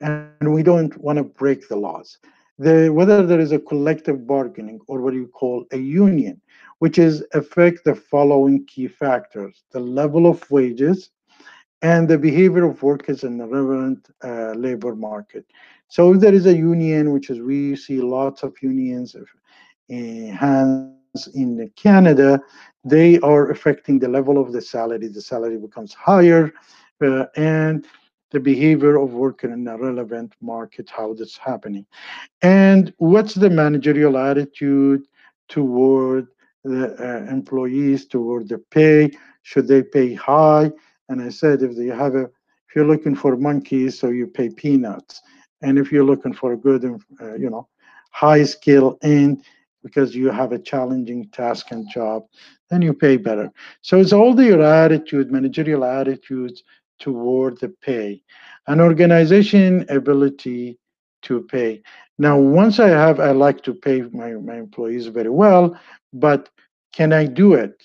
And 0.00 0.52
we 0.52 0.62
don't 0.62 0.96
want 0.98 1.16
to 1.18 1.24
break 1.24 1.68
the 1.68 1.76
laws 1.76 2.18
the, 2.58 2.90
whether 2.92 3.24
there 3.26 3.40
is 3.40 3.52
a 3.52 3.58
collective 3.58 4.26
bargaining 4.26 4.80
or 4.88 5.00
what 5.00 5.14
you 5.14 5.28
call 5.28 5.64
a 5.72 5.78
union, 5.78 6.40
which 6.78 6.98
is 6.98 7.24
affect 7.34 7.84
the 7.84 7.94
following 7.94 8.64
key 8.66 8.88
factors: 8.88 9.64
the 9.72 9.80
level 9.80 10.26
of 10.26 10.48
wages 10.50 11.10
and 11.82 12.08
the 12.08 12.18
behavior 12.18 12.64
of 12.64 12.82
workers 12.82 13.22
in 13.24 13.38
the 13.38 13.46
relevant 13.46 14.08
uh, 14.24 14.52
labor 14.52 14.94
market. 14.94 15.46
So 15.88 16.12
if 16.14 16.20
there 16.20 16.34
is 16.34 16.46
a 16.46 16.56
union, 16.56 17.12
which 17.12 17.30
is 17.30 17.40
we 17.40 17.76
see 17.76 18.00
lots 18.00 18.42
of 18.42 18.54
unions 18.62 19.14
uh, 19.14 19.24
hands 19.90 20.92
in 21.34 21.70
Canada, 21.76 22.40
they 22.84 23.18
are 23.20 23.50
affecting 23.50 23.98
the 23.98 24.08
level 24.08 24.38
of 24.38 24.52
the 24.52 24.60
salary. 24.60 25.08
The 25.08 25.22
salary 25.22 25.56
becomes 25.58 25.94
higher, 25.94 26.52
uh, 27.04 27.26
and 27.36 27.86
the 28.30 28.40
behavior 28.40 28.96
of 28.96 29.12
worker 29.12 29.52
in 29.52 29.66
a 29.66 29.76
relevant 29.76 30.34
market, 30.40 30.90
how 30.90 31.14
that's 31.14 31.36
happening. 31.36 31.86
And 32.42 32.92
what's 32.98 33.34
the 33.34 33.50
managerial 33.50 34.18
attitude 34.18 35.06
toward 35.48 36.28
the 36.64 36.94
uh, 36.98 37.30
employees, 37.32 38.06
toward 38.06 38.48
the 38.48 38.58
pay? 38.58 39.10
Should 39.42 39.66
they 39.66 39.82
pay 39.82 40.14
high? 40.14 40.70
And 41.08 41.22
I 41.22 41.30
said, 41.30 41.62
if 41.62 41.76
you 41.76 41.92
have 41.92 42.14
a, 42.14 42.24
if 42.24 42.76
you're 42.76 42.86
looking 42.86 43.16
for 43.16 43.36
monkeys, 43.36 43.98
so 43.98 44.10
you 44.10 44.26
pay 44.26 44.50
peanuts. 44.50 45.22
And 45.62 45.78
if 45.78 45.90
you're 45.90 46.04
looking 46.04 46.34
for 46.34 46.52
a 46.52 46.56
good, 46.56 46.84
uh, 47.20 47.34
you 47.34 47.48
know, 47.48 47.66
high 48.10 48.44
skill 48.44 48.98
and 49.02 49.42
because 49.82 50.14
you 50.14 50.30
have 50.30 50.52
a 50.52 50.58
challenging 50.58 51.28
task 51.30 51.70
and 51.70 51.88
job, 51.88 52.24
then 52.68 52.82
you 52.82 52.92
pay 52.92 53.16
better. 53.16 53.50
So 53.80 53.98
it's 53.98 54.12
all 54.12 54.34
the, 54.34 54.44
your 54.44 54.62
attitude, 54.62 55.30
managerial 55.30 55.84
attitudes 55.84 56.62
toward 56.98 57.58
the 57.60 57.68
pay, 57.68 58.22
an 58.66 58.80
organization 58.80 59.86
ability 59.88 60.78
to 61.22 61.42
pay. 61.42 61.82
Now, 62.18 62.38
once 62.38 62.78
I 62.80 62.88
have, 62.88 63.20
I 63.20 63.30
like 63.32 63.62
to 63.62 63.74
pay 63.74 64.02
my, 64.12 64.32
my 64.32 64.56
employees 64.56 65.06
very 65.06 65.30
well, 65.30 65.78
but 66.12 66.48
can 66.92 67.12
I 67.12 67.26
do 67.26 67.54
it? 67.54 67.82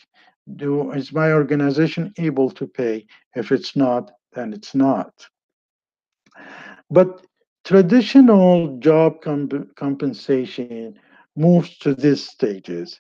Do 0.56 0.92
is 0.92 1.14
my 1.14 1.32
organization 1.32 2.14
able 2.18 2.52
to 2.52 2.68
pay? 2.68 3.06
If 3.36 3.52
it's 3.52 3.76
not, 3.76 4.12
then 4.34 4.54
it's 4.54 4.76
not. 4.76 5.14
But 6.90 7.26
traditional 7.64 8.78
job 8.80 9.22
comp 9.22 9.76
compensation 9.76 11.00
moves 11.36 11.78
to 11.80 11.96
these 11.96 12.28
stages. 12.28 13.00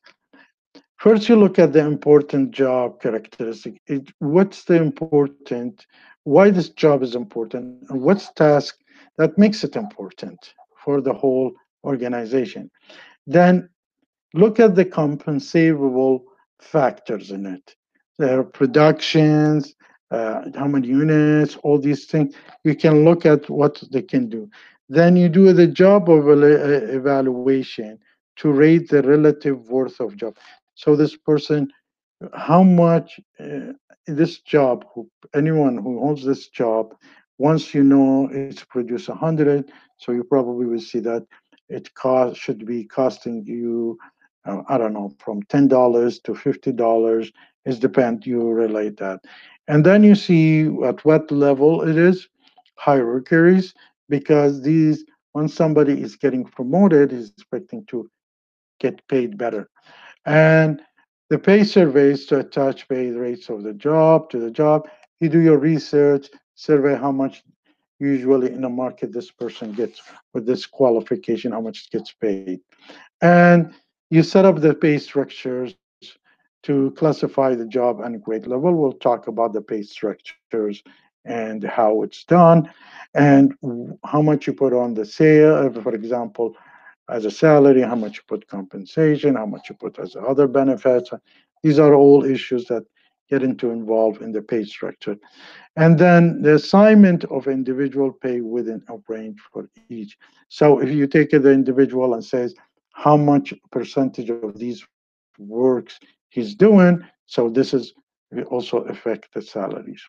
First, 1.03 1.27
you 1.27 1.36
look 1.36 1.60
at 1.60 1.74
the 1.74 1.81
important 1.81 2.51
job 2.51 3.01
characteristic. 3.01 3.81
It, 3.88 4.10
what's 4.19 4.63
the 4.63 4.75
important? 4.75 5.86
Why 6.24 6.50
this 6.50 6.69
job 6.69 7.03
is 7.03 7.13
important? 7.13 7.89
And 7.89 8.01
what's 8.01 8.31
task 8.31 8.77
that 9.17 9.38
makes 9.38 9.65
it 9.65 9.75
important 9.75 10.53
for 10.81 11.01
the 11.01 11.13
whole 11.13 11.51
organization? 11.83 12.72
Then 13.27 13.67
look 14.33 14.62
at 14.62 14.75
the 14.75 14.86
compensable 14.86 16.24
factors 16.62 17.31
in 17.31 17.48
it. 17.48 17.75
There 18.17 18.39
are 18.39 18.45
productions, 18.45 19.75
uh, 20.10 20.43
how 20.55 20.67
many 20.67 20.88
units, 20.88 21.57
all 21.63 21.79
these 21.79 22.05
things. 22.05 22.33
You 22.63 22.77
can 22.77 23.03
look 23.03 23.25
at 23.25 23.50
what 23.50 23.83
they 23.91 24.03
can 24.03 24.29
do. 24.29 24.50
Then 24.88 25.17
you 25.17 25.27
do 25.27 25.51
the 25.51 25.67
job 25.67 26.07
evaluation 26.07 28.00
to 28.38 28.51
rate 28.51 28.88
the 28.88 29.01
relative 29.01 29.67
worth 29.67 30.00
of 30.00 30.15
job. 30.15 30.38
So 30.75 30.96
this 30.96 31.15
person, 31.15 31.72
how 32.34 32.63
much 32.63 33.20
uh, 33.39 33.74
this 34.08 34.39
job, 34.39 34.86
who, 34.94 35.10
anyone 35.36 35.77
who 35.77 36.00
holds 36.00 36.24
this 36.24 36.48
job, 36.50 36.96
once 37.38 37.74
you 37.74 37.84
know 37.84 38.30
it's 38.32 38.63
produce 38.63 39.08
100, 39.08 39.72
so 39.98 40.12
you 40.12 40.24
probably 40.24 40.65
will 40.65 40.80
see 40.80 41.00
that 41.00 41.25
it 41.70 41.94
cost 41.96 42.39
should 42.39 42.65
be 42.65 42.84
costing 42.84 43.44
you, 43.46 43.98
uh, 44.46 44.62
I 44.68 44.77
don't 44.77 44.94
know, 44.94 45.12
from 45.20 45.44
$10 45.44 46.24
to 46.24 46.34
$50. 46.34 47.32
It 47.65 47.80
depends, 47.80 48.27
you 48.27 48.42
relate 48.50 48.98
that. 48.98 49.22
And 49.68 49.86
then 49.86 50.03
you 50.03 50.15
see 50.15 50.68
at 50.84 51.03
what 51.06 51.32
level 51.32 51.88
it 51.88 51.98
is, 51.98 52.27
hierarchies, 52.75 53.74
because 54.10 54.62
these, 54.62 55.06
once 55.34 55.53
somebody 55.53 56.01
is 56.01 56.15
getting 56.15 56.44
promoted, 56.44 57.13
is 57.13 57.32
expecting 57.32 57.86
to 57.86 58.10
get 58.80 59.08
paid 59.08 59.38
better. 59.38 59.70
And 60.25 60.82
the 61.30 61.39
pay 61.39 61.63
surveys 61.63 62.25
to 62.27 62.39
attach 62.39 62.88
pay 62.88 63.10
rates 63.12 63.50
of 63.50 63.63
the 63.63 63.74
job 63.74 64.30
to 64.30 64.39
the 64.39 64.51
job. 64.51 64.88
You 65.20 65.30
do 65.30 65.39
your 65.39 65.58
research, 65.58 66.30
survey 66.56 66.96
how 66.96 67.12
much 67.12 67.44
usually 68.00 68.51
in 68.51 68.62
the 68.62 68.70
market 68.70 69.13
this 69.13 69.32
person 69.32 69.72
gets 69.72 70.01
with 70.34 70.46
this 70.46 70.65
qualification, 70.65 71.51
how 71.51 71.62
much 71.62 71.89
gets 71.92 72.12
paid. 72.12 72.60
And 73.22 73.74
you 74.10 74.24
set 74.24 74.46
up 74.46 74.60
the 74.60 74.74
pay 74.74 74.98
structures 74.98 75.75
to 76.63 76.92
classify 76.92 77.56
the 77.56 77.65
job 77.65 78.01
and 78.01 78.22
grade 78.22 78.48
level. 78.48 78.74
We'll 78.74 78.94
talk 78.94 79.27
about 79.27 79.53
the 79.53 79.62
pay 79.62 79.84
structures 79.84 80.84
and 81.25 81.63
how 81.63 82.03
it's 82.03 82.24
done 82.25 82.70
and 83.13 83.53
how 84.06 84.22
much 84.22 84.48
you 84.48 84.53
put 84.53 84.74
on 84.74 84.94
the 84.94 85.06
sale. 85.06 85.72
For 85.82 85.96
example, 85.96 86.56
as 87.10 87.25
a 87.25 87.31
salary, 87.31 87.81
how 87.81 87.95
much 87.95 88.17
you 88.17 88.22
put 88.27 88.48
compensation, 88.48 89.36
how 89.36 89.45
much 89.45 89.69
you 89.69 89.75
put 89.75 90.00
as 90.00 90.15
other 90.15 90.48
benefits. 90.48 91.12
These 91.62 91.79
are 91.79 91.93
all 91.93 92.24
issues 92.24 92.65
that 92.65 92.86
get 93.29 93.43
into 93.43 93.72
involved 93.72 94.22
in 94.22 94.31
the 94.31 94.41
pay 94.41 94.63
structure. 94.63 95.18
And 95.75 95.98
then 95.98 96.42
the 96.42 96.55
assignment 96.55 97.24
of 97.25 97.48
individual 97.48 98.11
pay 98.11 98.42
within 98.42 98.83
a 98.89 98.98
range 99.07 99.39
for 99.51 99.70
each. 99.89 100.18
So 100.50 100.79
if 100.79 100.89
you 100.89 101.07
take 101.07 101.31
the 101.31 101.51
individual 101.51 102.13
and 102.13 102.24
says 102.24 102.53
how 102.94 103.18
much 103.18 103.53
percentage 103.72 104.29
of 104.29 104.57
these 104.59 104.85
works 105.39 106.00
he's 106.29 106.53
doing, 106.53 107.03
so 107.25 107.50
this 107.50 107.74
is 107.74 107.94
also 108.48 108.79
affect 108.79 109.33
the 109.33 109.42
salaries. 109.42 110.01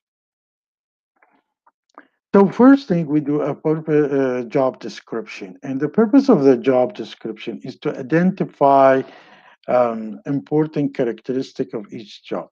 So 2.35 2.49
first 2.49 2.89
thing 2.89 3.07
we 3.07 3.21
do 3.21 3.43
a 3.43 3.53
uh, 3.53 4.43
job 4.47 4.81
description. 4.81 5.57
And 5.63 5.79
the 5.79 5.89
purpose 5.89 6.29
of 6.29 6.43
the 6.43 6.57
job 6.57 6.93
description 6.95 7.61
is 7.63 7.79
to 7.79 7.97
identify 7.97 9.03
um, 9.69 10.19
important 10.27 10.97
characteristic 10.97 11.73
of 11.75 11.87
each 11.93 12.25
job 12.25 12.49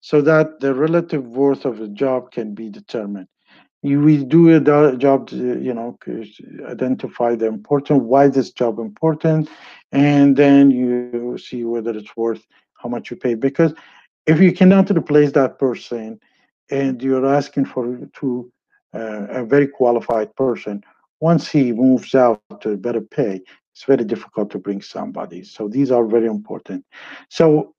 so 0.00 0.22
that 0.22 0.60
the 0.60 0.72
relative 0.72 1.26
worth 1.26 1.64
of 1.64 1.78
the 1.78 1.88
job 1.88 2.30
can 2.30 2.54
be 2.54 2.70
determined. 2.70 3.26
We 3.82 4.22
do 4.22 4.56
a 4.58 4.96
job, 4.96 5.30
you 5.32 5.74
know, 5.74 5.98
identify 6.68 7.34
the 7.34 7.46
important, 7.46 8.04
why 8.04 8.28
this 8.28 8.52
job 8.52 8.78
important, 8.78 9.50
and 9.90 10.36
then 10.36 10.70
you 10.70 11.36
see 11.36 11.64
whether 11.64 11.90
it's 11.90 12.16
worth 12.16 12.46
how 12.74 12.88
much 12.88 13.10
you 13.10 13.16
pay. 13.16 13.34
Because 13.34 13.74
if 14.28 14.38
you 14.38 14.52
cannot 14.52 14.88
replace 14.96 15.32
that 15.32 15.58
person 15.58 16.20
and 16.70 17.02
you're 17.02 17.26
asking 17.26 17.64
for 17.64 18.08
to 18.20 18.52
a 18.96 19.44
very 19.44 19.66
qualified 19.68 20.34
person, 20.36 20.82
once 21.20 21.48
he 21.48 21.72
moves 21.72 22.14
out 22.14 22.40
to 22.60 22.76
better 22.76 23.00
pay, 23.00 23.40
it's 23.72 23.84
very 23.84 24.04
difficult 24.04 24.50
to 24.50 24.58
bring 24.58 24.80
somebody. 24.80 25.42
So 25.44 25.68
these 25.68 25.90
are 25.90 26.06
very 26.06 26.26
important. 26.26 26.84
So 27.28 27.74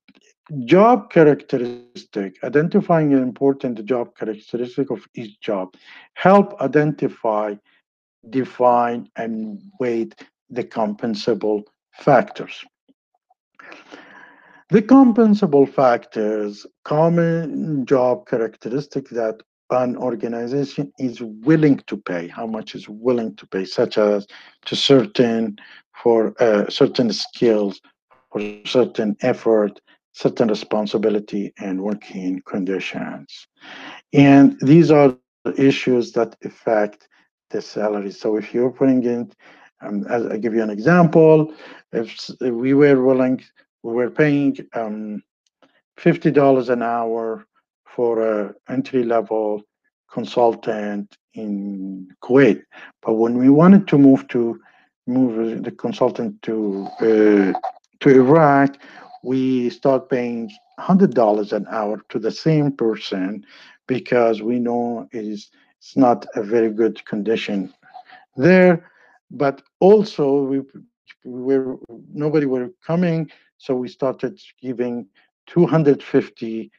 job 0.65 1.09
characteristic, 1.09 2.37
identifying 2.43 3.13
an 3.13 3.21
important 3.21 3.83
job 3.85 4.15
characteristic 4.15 4.89
of 4.91 5.07
each 5.15 5.39
job, 5.41 5.73
help 6.13 6.59
identify, 6.61 7.55
define, 8.29 9.09
and 9.15 9.59
weight 9.79 10.15
the 10.49 10.63
compensable 10.63 11.63
factors. 11.93 12.63
The 14.69 14.81
compensable 14.81 15.67
factors, 15.67 16.65
common 16.83 17.85
job 17.85 18.27
characteristic 18.27 19.09
that 19.09 19.41
an 19.69 19.97
organization 19.97 20.91
is 20.97 21.21
willing 21.21 21.77
to 21.87 21.97
pay, 21.97 22.27
how 22.27 22.45
much 22.45 22.75
is 22.75 22.87
willing 22.87 23.35
to 23.35 23.47
pay, 23.47 23.65
such 23.65 23.97
as 23.97 24.27
to 24.65 24.75
certain 24.75 25.57
for 26.01 26.33
uh, 26.41 26.69
certain 26.69 27.11
skills, 27.11 27.81
for 28.31 28.41
certain 28.65 29.15
effort, 29.21 29.79
certain 30.13 30.47
responsibility 30.47 31.53
and 31.59 31.81
working 31.81 32.41
conditions. 32.45 33.47
And 34.13 34.57
these 34.61 34.91
are 34.91 35.15
issues 35.57 36.11
that 36.13 36.35
affect 36.43 37.07
the 37.49 37.61
salary. 37.61 38.11
So 38.11 38.35
if 38.35 38.53
you're 38.53 38.71
putting 38.71 39.03
in, 39.03 39.31
um, 39.81 40.05
as 40.09 40.25
I 40.25 40.37
give 40.37 40.53
you 40.53 40.63
an 40.63 40.69
example, 40.69 41.53
if, 41.91 42.29
if 42.41 42.53
we 42.53 42.73
were 42.73 43.01
willing, 43.01 43.43
we 43.83 43.93
were 43.93 44.09
paying 44.09 44.57
um, 44.73 45.21
$50 45.99 46.69
an 46.69 46.81
hour 46.81 47.45
for 47.97 48.21
a 48.21 48.53
entry 48.69 49.03
level 49.03 49.63
consultant 50.11 51.17
in 51.33 52.07
Kuwait. 52.23 52.61
But 53.01 53.13
when 53.13 53.39
we 53.39 53.49
wanted 53.49 53.87
to 53.87 53.97
move 53.97 54.27
to 54.27 54.59
move 55.07 55.63
the 55.63 55.71
consultant 55.71 56.39
to 56.43 56.87
uh, 57.01 57.53
to 58.01 58.07
Iraq, 58.23 58.77
we 59.23 59.71
start 59.71 60.11
paying 60.11 60.51
hundred 60.77 61.15
dollars 61.15 61.51
an 61.53 61.65
hour 61.71 61.95
to 62.09 62.19
the 62.19 62.29
same 62.29 62.71
person 62.71 63.43
because 63.87 64.43
we 64.43 64.59
know 64.59 65.09
is 65.11 65.49
it's 65.79 65.97
not 65.97 66.19
a 66.35 66.43
very 66.43 66.71
good 66.81 67.03
condition 67.05 67.73
there. 68.35 68.73
But 69.31 69.63
also 69.79 70.25
we, 70.51 70.57
we 71.25 71.57
were 71.57 71.77
nobody 72.13 72.45
were 72.45 72.69
coming, 72.85 73.31
so 73.57 73.73
we 73.73 73.87
started 73.87 74.39
giving 74.61 75.07
two 75.47 75.65
hundred 75.65 76.03
fifty 76.03 76.71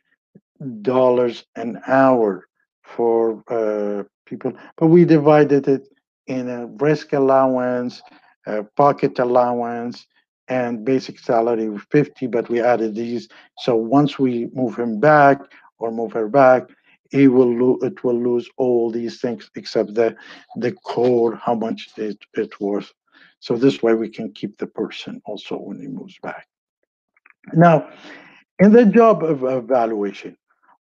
dollars 0.83 1.45
an 1.57 1.81
hour 1.87 2.47
for 2.83 3.43
uh, 3.49 4.05
people, 4.27 4.53
but 4.77 4.89
we 4.89 5.05
divided 5.05 5.69
it 5.69 5.89
in 6.27 6.49
a 6.49 6.67
risk 6.67 7.13
allowance, 7.13 8.03
a 8.47 8.65
pocket 8.77 9.19
allowance, 9.19 10.07
and 10.49 10.85
basic 10.85 11.19
salary 11.19 11.67
of 11.67 11.83
50, 11.91 12.27
but 12.27 12.49
we 12.49 12.61
added 12.61 12.95
these. 12.95 13.29
So 13.59 13.77
once 13.77 14.19
we 14.19 14.49
move 14.53 14.77
him 14.79 15.01
back 15.01 15.39
or 15.79 15.91
move 15.93 16.13
her 16.13 16.29
back, 16.29 16.69
it 17.13 17.29
will 17.29 17.53
lo- 17.55 17.79
it 17.83 18.05
will 18.05 18.21
lose 18.21 18.49
all 18.57 18.91
these 18.91 19.21
things 19.21 19.51
except 19.57 19.95
the 19.95 20.17
the 20.57 20.73
core, 20.73 21.37
how 21.37 21.55
much 21.55 21.89
it, 21.97 22.19
it's 22.35 22.61
worth. 22.61 22.93
So 23.41 23.57
this 23.57 23.83
way 23.83 23.95
we 23.95 24.09
can 24.09 24.33
keep 24.33 24.59
the 24.59 24.67
person 24.67 25.21
also 25.27 25.57
when 25.59 25.81
he 25.81 25.89
moves 25.89 26.19
back. 26.23 26.47
Now, 27.55 27.91
in 28.59 28.73
the 28.73 28.87
job 28.87 29.23
of 29.25 29.45
evaluation, 29.45 30.37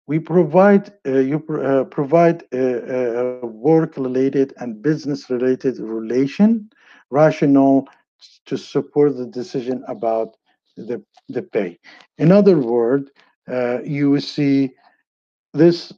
we 0.08 0.18
provide 0.18 0.92
uh, 1.06 1.18
you 1.18 1.38
uh, 1.50 1.84
provide 1.84 2.42
a, 2.52 2.64
a 3.42 3.46
work 3.46 3.96
related 3.96 4.54
and 4.58 4.82
business 4.82 5.30
related 5.30 5.78
relation 5.78 6.68
rational 7.10 7.86
to 8.46 8.56
support 8.56 9.16
the 9.16 9.26
decision 9.26 9.84
about 9.86 10.36
the, 10.76 11.02
the 11.28 11.42
pay. 11.42 11.78
In 12.16 12.32
other 12.32 12.58
words, 12.58 13.10
uh, 13.50 13.78
you 13.84 14.10
will 14.10 14.20
see 14.20 14.72
this 15.54 15.92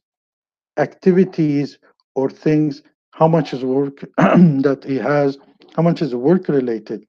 activities 0.77 1.79
or 2.15 2.29
things, 2.29 2.83
how 3.13 3.29
much 3.29 3.53
is 3.55 3.65
work 3.65 4.01
that 4.17 4.83
he 4.87 4.97
has, 4.97 5.39
how 5.77 5.83
much 5.83 6.03
is 6.03 6.15
work 6.15 6.49
related, 6.49 7.07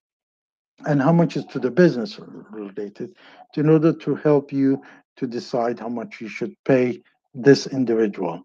and 0.85 1.01
how 1.01 1.11
much 1.11 1.35
is 1.35 1.45
to 1.45 1.59
the 1.59 1.71
business 1.71 2.19
related, 2.51 3.15
in 3.55 3.69
order 3.69 3.93
to 3.93 4.15
help 4.15 4.51
you 4.51 4.81
to 5.17 5.27
decide 5.27 5.79
how 5.79 5.89
much 5.89 6.21
you 6.21 6.27
should 6.27 6.55
pay 6.65 7.01
this 7.33 7.67
individual. 7.67 8.43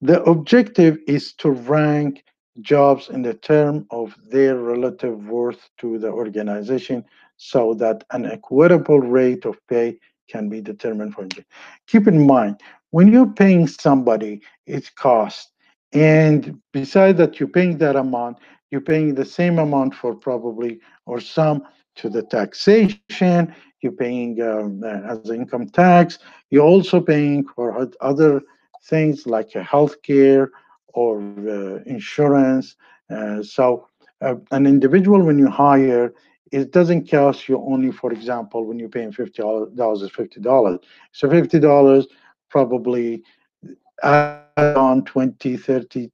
The 0.00 0.22
objective 0.24 0.98
is 1.06 1.32
to 1.34 1.50
rank 1.50 2.24
jobs 2.60 3.08
in 3.08 3.22
the 3.22 3.34
term 3.34 3.86
of 3.90 4.14
their 4.28 4.56
relative 4.56 5.26
worth 5.26 5.68
to 5.78 5.98
the 5.98 6.08
organization 6.08 7.04
so 7.36 7.74
that 7.74 8.04
an 8.12 8.26
equitable 8.26 9.00
rate 9.00 9.44
of 9.44 9.58
pay 9.68 9.98
can 10.28 10.48
be 10.48 10.60
determined 10.60 11.14
for 11.14 11.24
you. 11.36 11.44
Keep 11.86 12.08
in 12.08 12.26
mind, 12.26 12.60
when 12.90 13.08
you're 13.08 13.26
paying 13.26 13.66
somebody, 13.66 14.40
it's 14.66 14.90
cost. 14.90 15.50
And 15.92 16.60
besides 16.72 17.18
that, 17.18 17.38
you're 17.38 17.48
paying 17.48 17.78
that 17.78 17.96
amount, 17.96 18.38
you're 18.70 18.80
paying 18.80 19.14
the 19.14 19.24
same 19.24 19.58
amount 19.58 19.94
for 19.94 20.14
probably 20.14 20.80
or 21.04 21.20
some 21.20 21.62
to 21.96 22.08
the 22.08 22.22
taxation, 22.22 23.54
you're 23.80 23.92
paying 23.92 24.40
um, 24.42 24.82
as 24.84 25.30
income 25.30 25.68
tax, 25.68 26.18
you're 26.50 26.64
also 26.64 27.00
paying 27.00 27.44
for 27.46 27.88
other 28.00 28.42
things 28.84 29.26
like 29.26 29.52
health 29.52 30.00
care 30.02 30.50
or 30.88 31.20
uh, 31.20 31.82
insurance. 31.86 32.76
Uh, 33.10 33.42
so 33.42 33.86
uh, 34.20 34.34
an 34.50 34.66
individual, 34.66 35.22
when 35.22 35.38
you 35.38 35.48
hire, 35.48 36.14
it 36.52 36.70
doesn't 36.70 37.10
cost 37.10 37.48
you 37.48 37.58
only, 37.58 37.92
for 37.92 38.12
example, 38.12 38.64
when 38.64 38.78
you're 38.78 38.88
paying 38.88 39.12
$50, 39.12 40.02
is 40.02 40.10
$50. 40.10 40.78
So 41.12 41.28
$50 41.28 42.06
probably 42.48 43.22
add 44.02 44.42
on 44.56 45.04
20, 45.04 45.56
30, 45.56 46.10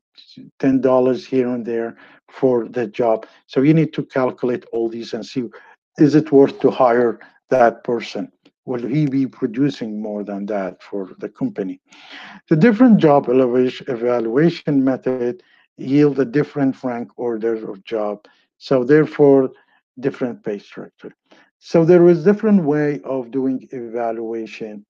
$10 0.59 1.27
here 1.27 1.49
and 1.49 1.65
there 1.65 1.97
for 2.29 2.67
the 2.69 2.87
job. 2.87 3.27
So 3.47 3.61
you 3.61 3.75
need 3.75 3.93
to 3.93 4.05
calculate 4.05 4.65
all 4.73 4.89
these 4.89 5.13
and 5.13 5.25
see, 5.25 5.45
is 5.99 6.15
it 6.15 6.33
worth 6.33 6.61
to 6.61 6.71
hire 6.71 7.21
that 7.51 7.85
person? 7.85 8.31
Will 8.65 8.87
he 8.87 9.07
be 9.07 9.27
producing 9.27 10.01
more 10.01 10.23
than 10.25 10.47
that 10.47 10.83
for 10.83 11.11
the 11.19 11.29
company? 11.29 11.81
The 12.49 12.57
different 12.57 12.99
job 12.99 13.29
evaluation 13.29 14.85
method 14.85 15.43
yield 15.77 16.19
a 16.21 16.25
different 16.25 16.83
rank 16.85 17.11
order 17.17 17.71
of 17.71 17.85
job. 17.85 18.27
So 18.59 18.85
therefore, 18.85 19.51
different 19.99 20.45
pay 20.45 20.59
structure. 20.59 21.15
So 21.59 21.85
there 21.85 22.09
is 22.09 22.25
different 22.25 22.65
way 22.65 23.01
of 23.05 23.31
doing 23.31 23.69
evaluation. 23.73 24.85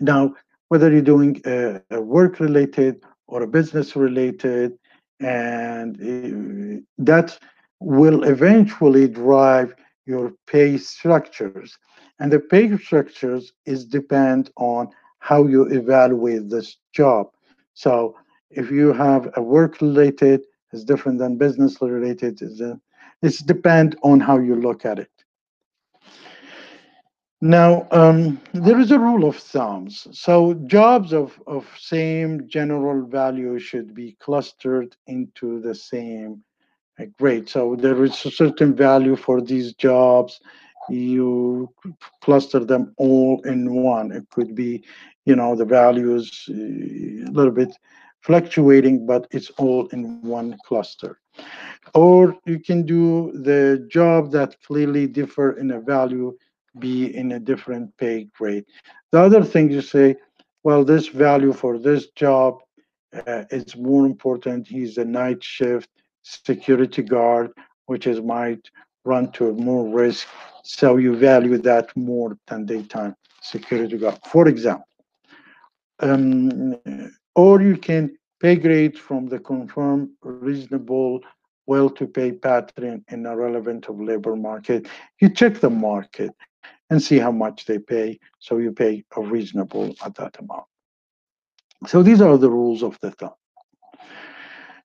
Now, 0.00 0.34
whether 0.68 0.90
you're 0.90 1.02
doing 1.02 1.40
a, 1.46 1.80
a 1.90 2.00
work 2.00 2.40
related 2.40 3.02
or 3.26 3.42
a 3.42 3.46
business 3.46 3.96
related, 3.96 4.78
and 5.20 5.96
uh, 5.96 6.80
that 6.98 7.38
will 7.80 8.24
eventually 8.24 9.08
drive 9.08 9.74
your 10.06 10.32
pay 10.46 10.78
structures. 10.78 11.76
And 12.18 12.32
the 12.32 12.40
pay 12.40 12.76
structures 12.78 13.52
is 13.66 13.84
depend 13.84 14.50
on 14.56 14.88
how 15.18 15.46
you 15.46 15.64
evaluate 15.64 16.48
this 16.48 16.78
job. 16.92 17.26
So 17.74 18.16
if 18.50 18.70
you 18.70 18.92
have 18.92 19.30
a 19.36 19.42
work 19.42 19.80
related, 19.80 20.42
it's 20.72 20.84
different 20.84 21.18
than 21.18 21.36
business 21.36 21.80
related. 21.80 22.40
It's, 22.40 22.60
a, 22.60 22.80
it's 23.22 23.38
depend 23.38 23.96
on 24.02 24.20
how 24.20 24.38
you 24.38 24.54
look 24.54 24.84
at 24.84 24.98
it. 24.98 25.10
Now, 27.42 27.86
um, 27.90 28.40
there 28.54 28.80
is 28.80 28.92
a 28.92 28.98
rule 28.98 29.28
of 29.28 29.36
thumbs. 29.36 30.06
So 30.12 30.54
jobs 30.54 31.12
of, 31.12 31.38
of 31.46 31.66
same 31.78 32.48
general 32.48 33.06
value 33.06 33.58
should 33.58 33.94
be 33.94 34.16
clustered 34.20 34.96
into 35.06 35.60
the 35.60 35.74
same 35.74 36.42
grade. 37.04 37.48
So 37.48 37.76
there 37.76 38.04
is 38.04 38.24
a 38.24 38.30
certain 38.30 38.74
value 38.74 39.16
for 39.16 39.40
these 39.40 39.74
jobs. 39.74 40.40
You 40.88 41.72
cluster 42.22 42.64
them 42.64 42.94
all 42.96 43.42
in 43.44 43.74
one. 43.74 44.12
It 44.12 44.28
could 44.30 44.54
be, 44.54 44.84
you 45.24 45.36
know, 45.36 45.54
the 45.54 45.64
values 45.64 46.46
uh, 46.48 46.54
a 46.54 47.32
little 47.32 47.52
bit 47.52 47.76
fluctuating, 48.22 49.06
but 49.06 49.26
it's 49.30 49.50
all 49.58 49.86
in 49.88 50.20
one 50.22 50.56
cluster. 50.64 51.18
Or 51.94 52.36
you 52.46 52.60
can 52.60 52.84
do 52.84 53.32
the 53.32 53.86
job 53.90 54.30
that 54.32 54.56
clearly 54.62 55.06
differ 55.06 55.52
in 55.58 55.70
a 55.72 55.80
value 55.80 56.36
be 56.78 57.16
in 57.16 57.32
a 57.32 57.40
different 57.40 57.96
pay 57.96 58.28
grade. 58.36 58.64
The 59.12 59.20
other 59.20 59.42
thing 59.42 59.70
you 59.70 59.80
say, 59.80 60.16
well, 60.62 60.84
this 60.84 61.08
value 61.08 61.52
for 61.52 61.78
this 61.78 62.08
job 62.10 62.58
uh, 63.26 63.44
is 63.50 63.76
more 63.76 64.04
important. 64.04 64.66
He's 64.66 64.98
a 64.98 65.04
night 65.04 65.42
shift 65.42 65.88
security 66.26 67.02
guard, 67.02 67.52
which 67.86 68.06
is 68.06 68.20
might 68.20 68.68
run 69.04 69.30
to 69.32 69.52
more 69.54 69.86
risk. 69.88 70.26
So 70.64 70.96
you 70.96 71.16
value 71.16 71.58
that 71.58 71.96
more 71.96 72.36
than 72.48 72.66
daytime 72.66 73.14
security 73.40 73.96
guard, 73.96 74.18
for 74.26 74.48
example. 74.48 74.88
Um, 76.00 76.76
or 77.34 77.62
you 77.62 77.76
can 77.76 78.16
pay 78.40 78.56
grade 78.56 78.98
from 78.98 79.28
the 79.28 79.38
confirmed 79.38 80.10
reasonable 80.22 81.20
well 81.66 81.88
to 81.90 82.06
pay 82.06 82.32
pattern 82.32 83.04
in 83.08 83.26
a 83.26 83.36
relevant 83.36 83.86
of 83.88 84.00
labor 84.00 84.36
market. 84.36 84.88
You 85.20 85.30
check 85.30 85.60
the 85.60 85.70
market 85.70 86.32
and 86.90 87.02
see 87.02 87.18
how 87.18 87.32
much 87.32 87.64
they 87.66 87.78
pay. 87.78 88.18
So 88.38 88.58
you 88.58 88.72
pay 88.72 89.04
a 89.16 89.20
reasonable 89.20 89.94
at 90.04 90.14
that 90.16 90.36
amount. 90.38 90.64
So 91.86 92.02
these 92.02 92.20
are 92.20 92.36
the 92.36 92.50
rules 92.50 92.82
of 92.82 92.98
the 93.00 93.10
thumb. 93.12 93.34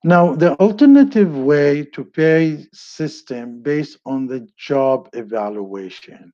Now, 0.04 0.34
the 0.34 0.58
alternative 0.58 1.36
way 1.36 1.84
to 1.94 2.04
pay 2.04 2.66
system 2.72 3.62
based 3.62 3.98
on 4.04 4.26
the 4.26 4.48
job 4.56 5.08
evaluation. 5.12 6.32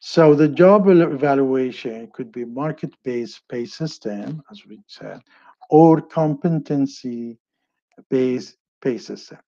So 0.00 0.34
the 0.34 0.48
job 0.48 0.88
evaluation 0.88 2.10
could 2.12 2.30
be 2.30 2.44
market-based 2.44 3.40
pay 3.48 3.64
system, 3.64 4.42
as 4.50 4.66
we 4.66 4.82
said, 4.86 5.22
or 5.70 6.02
competency-based 6.02 8.56
pay 8.82 8.98
system. 8.98 9.38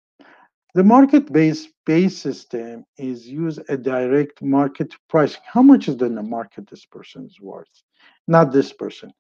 The 0.75 0.85
market-based 0.85 1.69
pay 1.85 2.09
system 2.09 2.87
is 2.97 3.29
use 3.29 3.59
a 3.69 3.77
direct 3.77 4.41
market 4.41 4.95
pricing. 5.09 5.43
How 5.45 5.63
much 5.63 5.89
is 5.89 6.01
in 6.01 6.15
the 6.15 6.23
market 6.23 6.71
this 6.71 6.87
person 6.87 7.27
is 7.27 7.39
worth? 7.41 7.83
Not 8.27 8.53
this 8.53 8.73
person, 8.73 9.13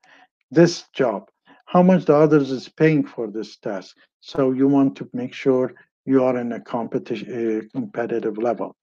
this 0.50 0.84
job. 0.94 1.28
How 1.70 1.84
much 1.84 2.06
the 2.06 2.16
others 2.16 2.50
is 2.50 2.68
paying 2.68 3.04
for 3.06 3.28
this 3.28 3.56
task. 3.56 3.96
So 4.18 4.50
you 4.50 4.66
want 4.66 4.96
to 4.96 5.08
make 5.12 5.32
sure 5.32 5.72
you 6.04 6.24
are 6.24 6.36
in 6.36 6.50
a 6.52 6.60
competition, 6.60 7.28
uh, 7.30 7.60
competitive 7.72 8.38
level. 8.38 8.74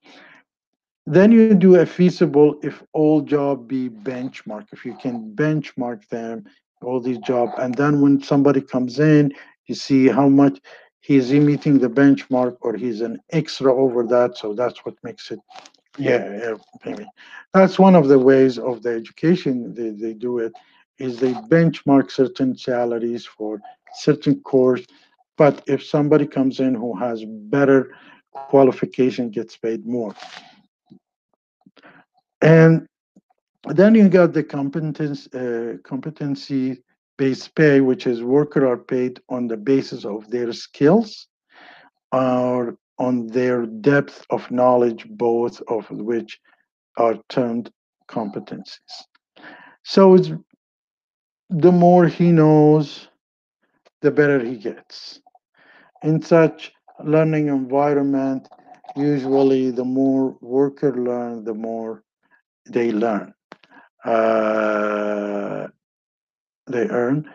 Then 1.06 1.34
you 1.34 1.54
do 1.54 1.76
a 1.76 1.86
feasible 1.86 2.58
if 2.64 2.82
all 2.94 3.20
job 3.22 3.68
be 3.68 3.90
benchmark. 3.90 4.68
If 4.72 4.86
you 4.86 4.96
can 4.96 5.36
benchmark 5.36 6.08
them, 6.08 6.46
all 6.82 7.02
these 7.02 7.18
job, 7.18 7.50
and 7.58 7.76
then 7.76 8.00
when 8.00 8.24
somebody 8.24 8.62
comes 8.62 9.00
in, 9.00 9.34
you 9.66 9.76
see 9.76 10.08
how 10.08 10.30
much 10.30 10.58
he's 11.02 11.34
meeting 11.34 11.80
the 11.80 11.90
benchmark 11.90 12.56
or 12.62 12.74
he's 12.74 13.02
an 13.02 13.20
extra 13.34 13.76
over 13.76 14.04
that. 14.04 14.38
So 14.38 14.54
that's 14.54 14.86
what 14.86 14.96
makes 15.04 15.30
it, 15.30 15.40
yeah, 15.98 16.24
yeah 16.42 16.56
maybe. 16.86 17.06
That's 17.54 17.78
one 17.78 17.96
of 17.96 18.08
the 18.08 18.20
ways 18.20 18.58
of 18.58 18.82
the 18.82 18.92
education 18.92 19.74
they, 19.74 19.90
they 19.90 20.14
do 20.14 20.40
it 20.40 20.54
is 21.00 21.18
they 21.18 21.34
benchmark 21.34 22.12
certain 22.12 22.58
salaries 22.58 23.26
for 23.26 23.60
certain 23.94 24.40
course. 24.42 24.86
But 25.38 25.64
if 25.68 25.86
somebody 25.86 26.26
comes 26.26 26.60
in 26.60 26.74
who 26.74 26.98
has 26.98 27.24
better 27.26 27.96
qualification, 28.32 29.30
gets 29.30 29.58
paid 29.58 29.86
more. 29.86 30.16
And 32.42 32.88
then 33.68 33.96
you 33.96 34.10
got 34.10 34.34
the 34.34 34.44
competence, 34.44 35.28
uh, 35.34 35.78
competency 35.84 36.84
based 37.18 37.56
pay, 37.56 37.82
which 37.82 38.08
is 38.08 38.24
workers 38.24 38.64
are 38.64 38.78
paid 38.78 39.20
on 39.30 39.48
the 39.48 39.58
basis 39.58 40.06
of 40.06 40.30
their 40.30 40.54
skills 40.54 41.28
or 42.12 42.78
on 43.00 43.28
their 43.28 43.66
depth 43.66 44.26
of 44.30 44.50
knowledge, 44.52 45.06
both 45.10 45.62
of 45.68 45.90
which 45.90 46.40
are 46.98 47.16
termed 47.30 47.72
competencies. 48.08 48.80
So 49.84 50.16
it's 50.16 50.32
the 51.50 51.72
more 51.72 52.08
he 52.08 52.32
knows, 52.32 53.08
the 54.02 54.12
better 54.12 54.44
he 54.44 54.58
gets. 54.58 55.22
In 56.04 56.22
such 56.22 56.74
learning 57.04 57.48
environment, 57.48 58.48
usually 58.96 59.72
the 59.72 59.86
more 59.86 60.38
worker 60.42 60.96
learn, 60.96 61.44
the 61.44 61.54
more 61.54 62.04
they 62.66 62.92
learn. 62.92 63.34
Uh, 64.04 65.68
they 66.68 66.88
earn. 66.90 67.30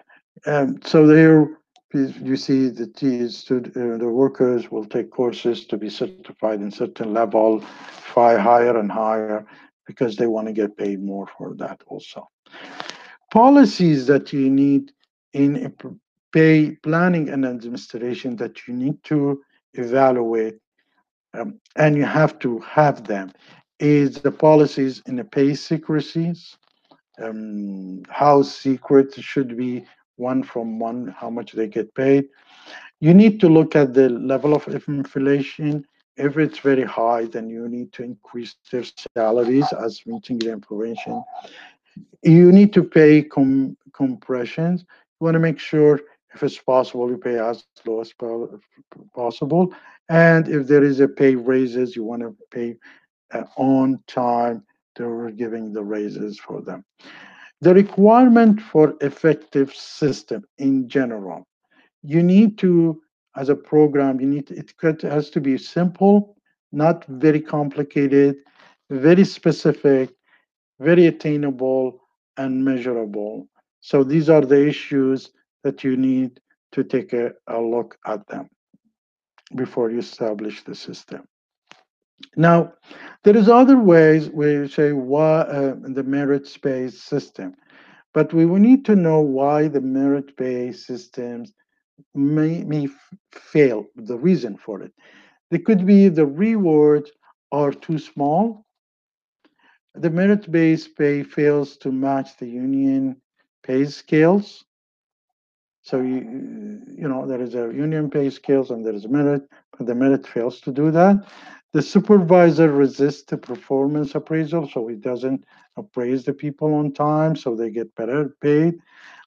Um, 0.47 0.81
so 0.85 1.07
there, 1.07 1.49
you 1.93 2.37
see 2.37 2.69
the 2.69 2.85
uh, 2.85 3.99
the 3.99 4.09
workers 4.09 4.71
will 4.71 4.85
take 4.85 5.11
courses 5.11 5.67
to 5.67 5.77
be 5.77 5.91
certified 5.91 6.61
in 6.61 6.71
certain 6.71 7.13
level, 7.13 7.61
fly 7.61 8.37
higher 8.37 8.79
and 8.79 8.91
higher, 8.91 9.47
because 9.87 10.17
they 10.17 10.27
want 10.27 10.47
to 10.47 10.53
get 10.53 10.77
paid 10.77 11.03
more 11.03 11.27
for 11.37 11.55
that 11.57 11.83
also. 11.87 12.29
Policies 13.33 14.07
that 14.09 14.31
you 14.35 14.51
need 14.51 14.93
in 15.33 15.75
pay 16.33 16.73
planning 16.83 17.31
and 17.31 17.47
administration 17.47 18.37
that 18.37 18.69
you 18.69 18.75
need 18.75 19.03
to 19.05 19.43
evaluate 19.73 20.59
um, 21.33 21.59
and 21.77 21.97
you 21.97 22.05
have 22.05 22.39
to 22.41 22.59
have 22.59 23.05
them 23.05 23.33
is 23.79 24.17
the 24.17 24.31
policies 24.31 25.03
in 25.07 25.17
the 25.17 25.25
pay 25.25 25.55
secrecies. 25.55 26.59
Um, 27.23 28.03
how 28.11 28.43
secret 28.43 29.15
should 29.15 29.57
be 29.57 29.87
one 30.17 30.43
from 30.43 30.79
one 30.79 31.15
how 31.19 31.31
much 31.31 31.53
they 31.53 31.69
get 31.69 31.95
paid. 31.95 32.29
You 33.01 33.15
need 33.15 33.41
to 33.41 33.49
look 33.49 33.75
at 33.77 33.95
the 33.95 34.11
level 34.11 34.55
of 34.55 34.69
inflation. 34.89 35.87
If 36.19 36.37
it's 36.37 36.59
very 36.59 36.85
high 36.85 37.25
then 37.25 37.49
you 37.49 37.67
need 37.67 37.95
to 37.95 38.03
increase 38.03 38.57
their 38.71 38.85
salaries 39.17 39.73
as 39.73 40.03
meeting 40.05 40.39
the 40.39 40.53
information 40.53 41.25
you 42.23 42.53
need 42.53 42.73
to 42.73 42.83
pay 42.83 43.23
com 43.23 43.77
compressions. 43.93 44.85
You 45.21 45.25
want 45.25 45.35
to 45.35 45.41
make 45.41 45.59
sure 45.59 46.01
if 46.35 46.43
it's 46.43 46.59
possible 46.59 47.11
you 47.11 47.19
pay 47.19 47.39
as 47.39 47.65
low 47.85 48.01
as 48.01 48.13
possible. 49.15 49.75
And 50.09 50.49
if 50.49 50.67
there 50.67 50.83
is 50.83 51.01
a 51.01 51.09
pay 51.09 51.35
raises 51.35 51.95
you 51.97 52.05
want 52.05 52.23
to 52.23 52.37
pay 52.51 52.77
uh, 53.33 53.45
on 53.57 54.03
time 54.07 54.65
they're 54.97 55.31
giving 55.31 55.73
the 55.73 55.83
raises 55.83 56.39
for 56.39 56.61
them. 56.61 56.85
The 57.63 57.73
requirement 57.73 58.61
for 58.61 58.95
effective 59.01 59.75
system 59.75 60.45
in 60.59 60.89
general 60.89 61.47
you 62.03 62.23
need 62.23 62.59
to 62.59 63.01
as 63.37 63.49
a 63.49 63.55
program 63.55 64.21
you 64.21 64.27
need 64.27 64.47
to, 64.49 64.57
it 64.57 65.03
has 65.03 65.31
to 65.31 65.41
be 65.41 65.57
simple 65.57 66.37
not 66.73 67.05
very 67.07 67.41
complicated 67.41 68.37
very 68.91 69.25
specific 69.25 70.11
very 70.83 71.07
attainable 71.07 72.01
and 72.37 72.65
measurable 72.65 73.49
so 73.83 74.05
these 74.05 74.31
are 74.31 74.43
the 74.43 74.67
issues 74.67 75.31
that 75.65 75.85
you 75.85 75.97
need 75.97 76.41
to 76.73 76.85
take 76.85 77.13
a, 77.13 77.33
a 77.49 77.61
look 77.61 77.99
at 78.07 78.27
them 78.29 78.49
before 79.57 79.91
you 79.91 79.99
establish 79.99 80.63
the 80.63 80.75
system. 80.75 81.25
Now, 82.37 82.73
there 83.25 83.37
is 83.37 83.49
other 83.49 83.79
ways 83.79 84.31
we 84.31 84.69
say 84.69 84.93
why 84.93 85.41
uh, 85.41 85.75
the 85.83 86.05
merit-based 86.05 87.05
system, 87.05 87.55
but 88.15 88.33
we 88.33 88.47
will 88.47 88.61
need 88.61 88.85
to 88.87 88.97
know 88.97 89.21
why 89.21 89.69
the 89.69 89.81
merit-based 89.81 90.87
systems 90.87 91.53
may, 92.15 92.65
may 92.65 92.89
fail, 93.33 93.87
the 93.97 94.19
reason 94.19 94.57
for 94.57 94.83
it. 94.83 94.93
There 95.51 95.61
could 95.61 95.85
be 95.85 96.09
the 96.09 96.27
rewards 96.27 97.11
are 97.51 97.73
too 97.73 97.99
small. 97.99 98.65
The 99.95 100.11
merit-based 100.11 100.97
pay 100.97 101.23
fails 101.23 101.77
to 101.79 101.93
match 101.93 102.37
the 102.39 102.47
union 102.47 103.17
pay 103.63 103.85
scales. 103.85 104.65
So 105.83 106.01
you 106.01 106.81
you 106.89 107.09
know 107.09 107.27
there 107.27 107.41
is 107.43 107.55
a 107.55 107.73
union 107.73 108.09
pay 108.11 108.31
scales 108.31 108.71
and 108.71 108.87
there 108.87 108.95
is 108.95 109.07
merit, 109.09 109.43
but 109.77 109.87
the 109.87 109.95
merit 109.95 110.27
fails 110.27 110.61
to 110.63 110.73
do 110.73 110.91
that. 110.93 111.27
The 111.73 111.83
supervisor 111.83 112.71
resists 112.71 113.25
the 113.25 113.37
performance 113.37 114.15
appraisal, 114.15 114.69
so 114.69 114.87
he 114.87 114.97
doesn't 114.97 115.45
appraise 115.77 116.25
the 116.25 116.33
people 116.33 116.75
on 116.75 116.93
time, 116.93 117.35
so 117.35 117.55
they 117.55 117.71
get 117.71 117.95
better 117.95 118.37
paid 118.41 118.79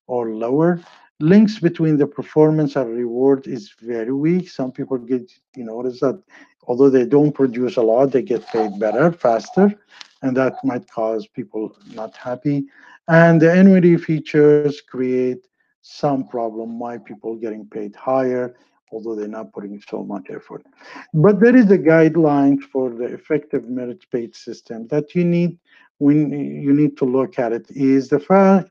or 0.08 0.32
lower. 0.32 0.80
Links 1.19 1.60
between 1.60 1.97
the 1.97 2.08
performance 2.08 2.75
and 2.75 2.95
reward 2.95 3.47
is 3.47 3.73
very 3.82 4.12
weak. 4.12 4.49
Some 4.49 4.71
people 4.71 4.97
get, 4.97 5.32
you 5.56 5.63
notice 5.63 5.99
that 6.01 6.21
although 6.67 6.89
they 6.89 7.06
don't 7.06 7.32
produce 7.32 7.78
a 7.78 7.82
lot, 7.82 8.12
they 8.12 8.21
get 8.21 8.45
paid 8.47 8.78
better, 8.80 9.12
faster, 9.12 9.73
and 10.21 10.36
that 10.38 10.56
might 10.63 10.89
cause 10.89 11.28
people 11.28 11.75
not 11.93 12.15
happy. 12.15 12.65
And 13.08 13.41
the 13.41 13.51
annuity 13.51 13.97
features 13.97 14.82
create 14.82 15.47
some 15.82 16.28
problem 16.28 16.80
why 16.80 16.97
people 16.97 17.36
getting 17.36 17.65
paid 17.67 17.95
higher 17.95 18.56
although 18.91 19.15
they're 19.15 19.28
not 19.28 19.54
putting 19.54 19.80
so 19.88 20.04
much 20.04 20.25
effort 20.32 20.65
but 21.13 21.39
there 21.39 21.56
is 21.56 21.69
a 21.69 21.78
guideline 21.78 22.60
for 22.60 22.89
the 22.89 23.06
effective 23.06 23.69
merit 23.69 24.04
paid 24.12 24.36
system 24.36 24.88
that 24.88 25.13
you 25.13 25.23
need 25.23 25.60
when 25.99 26.32
you 26.32 26.73
need 26.73 26.97
to 26.97 27.06
look 27.06 27.38
at 27.38 27.51
it 27.54 27.69
is 27.69 28.10
the 28.10 28.19
fact 28.19 28.69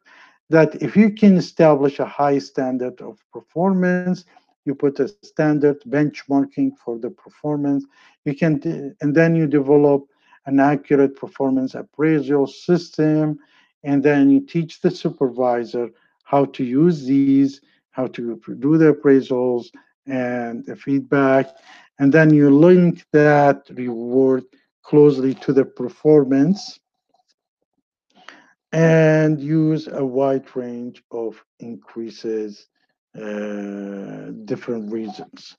that 0.50 0.74
if 0.82 0.96
you 0.96 1.08
can 1.10 1.36
establish 1.36 2.00
a 2.00 2.04
high 2.04 2.38
standard 2.38 3.00
of 3.00 3.18
performance 3.32 4.24
you 4.64 4.74
put 4.74 4.98
a 4.98 5.06
standard 5.22 5.80
benchmarking 5.82 6.72
for 6.84 6.98
the 6.98 7.10
performance 7.10 7.84
you 8.24 8.34
can 8.34 8.52
and 9.00 9.14
then 9.14 9.36
you 9.36 9.46
develop 9.46 10.04
an 10.46 10.60
accurate 10.60 11.16
performance 11.16 11.74
appraisal 11.74 12.46
system 12.46 13.38
and 13.84 14.02
then 14.02 14.30
you 14.30 14.40
teach 14.40 14.80
the 14.80 14.90
supervisor 14.90 15.90
how 16.24 16.46
to 16.46 16.64
use 16.64 17.04
these, 17.04 17.60
how 17.90 18.06
to 18.08 18.40
do 18.58 18.78
the 18.78 18.94
appraisals 18.94 19.66
and 20.06 20.64
the 20.66 20.74
feedback. 20.74 21.46
And 21.98 22.12
then 22.12 22.32
you 22.32 22.50
link 22.50 23.04
that 23.12 23.68
reward 23.70 24.44
closely 24.82 25.34
to 25.34 25.52
the 25.52 25.64
performance 25.64 26.80
and 28.72 29.40
use 29.40 29.86
a 29.86 30.04
wide 30.04 30.56
range 30.56 31.04
of 31.12 31.44
increases, 31.60 32.66
uh, 33.16 34.32
different 34.44 34.90
reasons. 34.90 35.56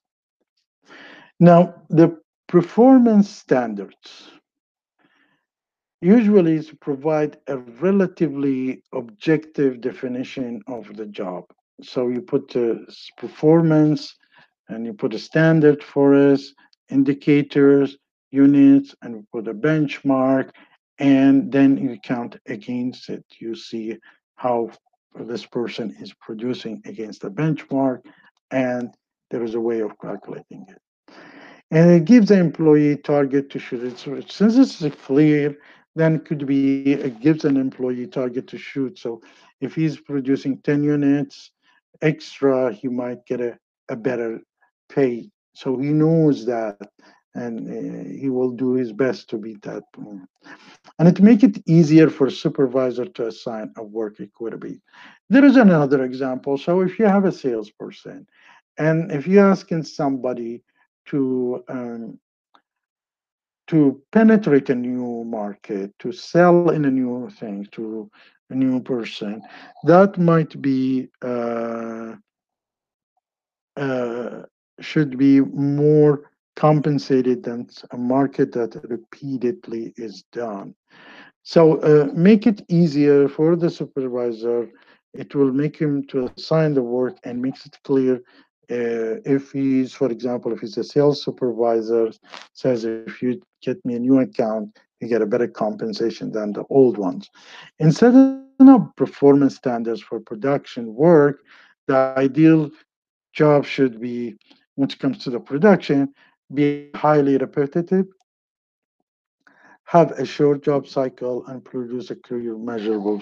Now, 1.40 1.76
the 1.90 2.20
performance 2.48 3.30
standards 3.30 4.32
usually 6.02 6.56
is 6.56 6.68
to 6.68 6.76
provide 6.76 7.38
a 7.48 7.58
relatively 7.58 8.84
objective 8.94 9.82
definition 9.82 10.62
of 10.68 10.96
the 10.96 11.06
job. 11.06 11.46
So 11.82 12.08
you 12.08 12.22
put 12.22 12.50
the 12.50 12.86
performance 13.18 14.16
and 14.70 14.86
you 14.86 14.94
put 14.94 15.14
a 15.14 15.20
standard 15.20 15.84
for 15.84 16.14
us, 16.16 16.54
indicators, 16.90 17.98
units, 18.32 18.96
and 19.02 19.16
you 19.16 19.28
put 19.32 19.48
a 19.48 19.54
benchmark, 19.54 20.52
and 21.00 21.52
then 21.52 21.78
you 21.78 21.98
count 22.04 22.38
against 22.48 23.10
it. 23.10 23.26
You 23.40 23.56
see 23.56 23.98
how 24.36 24.72
this 25.16 25.46
person 25.46 25.96
is 26.00 26.14
producing 26.14 26.82
against 26.86 27.22
the 27.22 27.30
benchmark, 27.30 28.02
and 28.52 28.90
there 29.32 29.44
is 29.44 29.56
a 29.56 29.60
way 29.60 29.80
of 29.80 30.00
calculating 30.00 30.66
it. 30.70 31.14
And 31.72 31.92
it 31.92 32.06
gives 32.06 32.30
the 32.30 32.38
employee 32.38 32.98
target 32.98 33.50
to 33.52 33.60
shoot 33.60 33.84
it. 33.84 33.98
So 33.98 34.22
since 34.28 34.82
it's 34.82 34.96
clear 35.04 35.58
then 35.96 36.16
it 36.16 36.26
could 36.26 36.46
be 36.46 36.94
it 36.94 37.20
gives 37.20 37.46
an 37.46 37.58
employee 37.58 38.08
target 38.08 38.48
to 38.48 38.58
shoot. 38.58 38.98
So 39.00 39.22
if 39.62 39.76
he's 39.76 39.98
producing 40.00 40.60
10 40.60 40.84
units 40.84 41.52
extra, 42.02 42.74
he 42.74 42.88
might 42.88 43.26
get 43.26 43.42
a, 43.42 43.58
a 43.90 43.96
better 43.96 44.42
pay. 44.90 45.30
So 45.54 45.78
he 45.78 45.90
knows 45.94 46.46
that 46.46 46.76
and 47.36 47.54
uh, 47.70 48.10
he 48.20 48.30
will 48.30 48.52
do 48.52 48.74
his 48.74 48.92
best 48.92 49.30
to 49.30 49.38
beat 49.38 49.62
that. 49.64 49.84
And 51.00 51.08
it 51.08 51.22
make 51.22 51.44
it 51.44 51.62
easier 51.68 52.10
for 52.10 52.30
supervisor 52.30 53.06
to 53.06 53.28
assign 53.28 53.72
a 53.78 53.84
work 53.84 54.20
equity. 54.20 54.82
There 55.30 55.46
is 55.46 55.58
another 55.58 56.04
example. 56.04 56.58
So 56.58 56.82
if 56.82 57.00
you 57.00 57.06
have 57.06 57.26
a 57.26 57.32
salesperson 57.32 58.28
and 58.78 59.12
if 59.12 59.28
you're 59.28 59.50
asking 59.50 59.84
somebody 59.84 60.64
to 61.08 61.64
um, 61.70 62.20
to 63.68 64.02
penetrate 64.12 64.70
a 64.70 64.76
new 64.76 65.24
market, 65.26 65.92
to 66.00 66.12
sell 66.12 66.70
in 66.70 66.86
a 66.86 66.92
new 66.92 67.30
thing 67.30 67.68
to 67.72 68.10
a 68.50 68.56
new 68.56 68.80
person, 68.82 69.42
that 69.84 70.18
might 70.18 70.62
be 70.62 71.10
uh, 71.22 72.14
uh, 73.76 74.42
should 74.80 75.18
be 75.18 75.42
more 75.42 76.32
compensated 76.56 77.44
than 77.44 77.68
a 77.92 77.98
market 77.98 78.52
that 78.54 78.80
repeatedly 78.90 79.94
is 79.98 80.24
done. 80.32 80.74
So 81.44 81.78
uh, 81.80 82.10
make 82.14 82.48
it 82.48 82.62
easier 82.70 83.28
for 83.28 83.56
the 83.56 83.70
supervisor. 83.70 84.70
It 85.14 85.36
will 85.36 85.52
make 85.52 85.78
him 85.78 86.06
to 86.08 86.26
assign 86.26 86.74
the 86.74 86.84
work 86.84 87.18
and 87.24 87.42
makes 87.42 87.66
it 87.66 87.78
clear 87.84 88.22
uh, 88.72 89.22
if 89.26 89.52
he's, 89.52 89.94
for 89.94 90.12
example, 90.12 90.52
if 90.54 90.60
he's 90.60 90.78
a 90.78 90.84
sales 90.84 91.24
supervisor, 91.24 92.12
says 92.54 92.86
if 92.86 93.22
you 93.22 93.42
get 93.62 93.84
me 93.86 93.96
a 93.96 94.00
new 94.00 94.20
account, 94.20 94.78
you 95.00 95.08
get 95.08 95.22
a 95.22 95.26
better 95.26 95.48
compensation 95.48 96.32
than 96.32 96.54
the 96.54 96.64
old 96.70 96.98
ones. 96.98 97.30
Instead 97.80 98.16
of 98.16 98.96
performance 98.96 99.56
standards 99.56 100.02
for 100.02 100.20
production 100.20 100.96
work, 100.96 101.44
the 101.88 102.14
ideal 102.18 102.72
job 103.34 103.66
should 103.66 104.00
be, 104.00 104.36
when 104.76 104.90
it 104.90 105.00
comes 105.00 105.18
to 105.24 105.30
the 105.30 105.40
production, 105.40 106.14
be 106.54 106.90
highly 106.96 107.38
repetitive, 107.38 108.06
have 109.84 110.12
a 110.12 110.26
short 110.26 110.64
job 110.64 110.88
cycle, 110.88 111.46
and 111.48 111.64
produce 111.64 112.10
a 112.10 112.16
clear 112.16 112.58
measurable. 112.58 113.22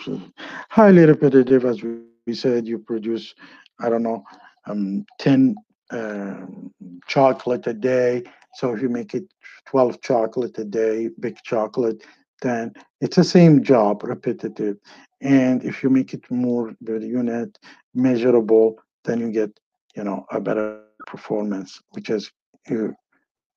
Highly 0.69 1.05
repetitive, 1.05 1.65
as 1.65 1.83
we 1.83 2.33
said, 2.33 2.67
you 2.67 2.77
produce, 2.79 3.35
I 3.81 3.89
don't 3.89 4.03
know, 4.03 4.23
um, 4.67 5.05
10 5.19 5.55
um, 5.91 6.73
chocolate 7.07 7.67
a 7.67 7.73
day. 7.73 8.23
So 8.55 8.73
if 8.73 8.81
you 8.81 8.89
make 8.89 9.13
it 9.13 9.25
12 9.67 10.01
chocolate 10.01 10.57
a 10.57 10.65
day, 10.65 11.09
big 11.19 11.37
chocolate, 11.43 12.03
then 12.41 12.73
it's 13.01 13.15
the 13.15 13.23
same 13.23 13.63
job, 13.63 14.03
repetitive. 14.03 14.77
And 15.21 15.63
if 15.63 15.81
you 15.81 15.89
make 15.89 16.13
it 16.13 16.29
more 16.29 16.73
the 16.81 16.99
unit 16.99 17.57
measurable, 17.93 18.77
then 19.05 19.19
you 19.19 19.31
get, 19.31 19.57
you 19.95 20.03
know, 20.03 20.25
a 20.31 20.39
better 20.39 20.81
performance, 21.07 21.81
which 21.91 22.09
is 22.09 22.31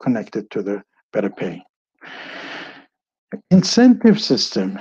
connected 0.00 0.50
to 0.50 0.62
the 0.62 0.82
better 1.12 1.30
pay. 1.30 1.62
Incentive 3.50 4.20
system. 4.20 4.78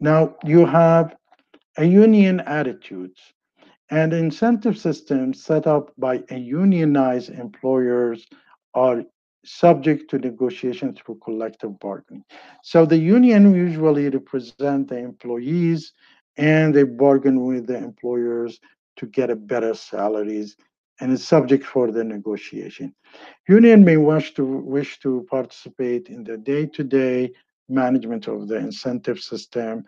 Now 0.00 0.34
you 0.44 0.66
have 0.66 1.14
a 1.76 1.84
union 1.84 2.40
attitudes 2.40 3.20
and 3.90 4.12
incentive 4.12 4.78
systems 4.78 5.42
set 5.42 5.66
up 5.66 5.92
by 5.98 6.22
unionized 6.30 7.30
employers 7.30 8.26
are 8.74 9.04
subject 9.44 10.10
to 10.10 10.18
negotiation 10.18 10.94
through 10.94 11.18
collective 11.22 11.78
bargaining. 11.78 12.24
So 12.62 12.86
the 12.86 12.96
union 12.96 13.54
usually 13.54 14.08
represent 14.08 14.88
the 14.88 14.98
employees 14.98 15.92
and 16.36 16.74
they 16.74 16.82
bargain 16.82 17.44
with 17.44 17.66
the 17.66 17.76
employers 17.76 18.58
to 18.96 19.06
get 19.06 19.30
a 19.30 19.36
better 19.36 19.74
salaries 19.74 20.56
and 21.00 21.12
is 21.12 21.26
subject 21.26 21.64
for 21.64 21.90
the 21.90 22.04
negotiation. 22.04 22.94
Union 23.48 23.84
may 23.84 23.96
wish 23.96 24.32
to 24.34 24.44
wish 24.44 24.98
to 25.00 25.26
participate 25.30 26.08
in 26.08 26.24
the 26.24 26.38
day-to-day 26.38 27.30
management 27.68 28.28
of 28.28 28.48
the 28.48 28.56
incentive 28.56 29.18
system. 29.20 29.84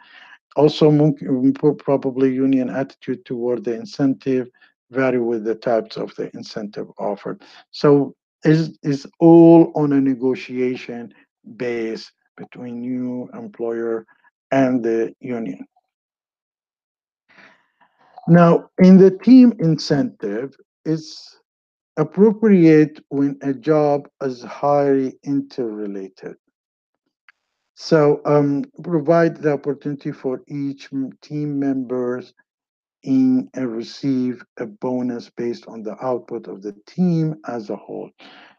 Also, 0.57 0.89
um, 0.89 1.53
probably 1.79 2.33
union 2.33 2.71
attitude 2.71 3.25
toward 3.25 3.65
the 3.65 3.75
incentive 3.75 4.49
vary 4.91 5.21
with 5.21 5.45
the 5.45 5.55
types 5.55 5.97
of 5.97 6.15
the 6.17 6.31
incentive 6.35 6.89
offered. 6.99 7.43
So 7.71 8.15
is 8.45 8.79
is 8.83 9.07
all 9.21 9.73
on 9.75 9.93
a 9.93 10.01
negotiation 10.01 11.13
base 11.57 12.11
between 12.37 12.83
you 12.83 13.29
employer 13.35 14.07
and 14.51 14.83
the 14.83 15.15
union. 15.21 15.67
Now, 18.29 18.71
in 18.79 18.99
the 18.99 19.11
team 19.11 19.55
incentive, 19.59 20.57
it's 20.85 21.39
appropriate 21.97 23.01
when 23.09 23.39
a 23.43 23.53
job 23.53 24.09
is 24.23 24.43
highly 24.43 25.19
interrelated. 25.23 26.37
So 27.79 28.23
um, 28.25 28.65
provide 28.83 29.37
the 29.37 29.53
opportunity 29.53 30.11
for 30.11 30.43
each 30.49 30.89
team 31.21 31.61
members 31.61 32.33
in 33.03 33.51
and 33.53 33.77
receive 33.77 34.43
a 34.57 34.65
bonus 34.65 35.29
based 35.29 35.67
on 35.69 35.83
the 35.83 35.95
output 36.03 36.49
of 36.49 36.63
the 36.63 36.75
team 36.87 37.37
as 37.47 37.69
a 37.69 37.77
whole. 37.77 38.11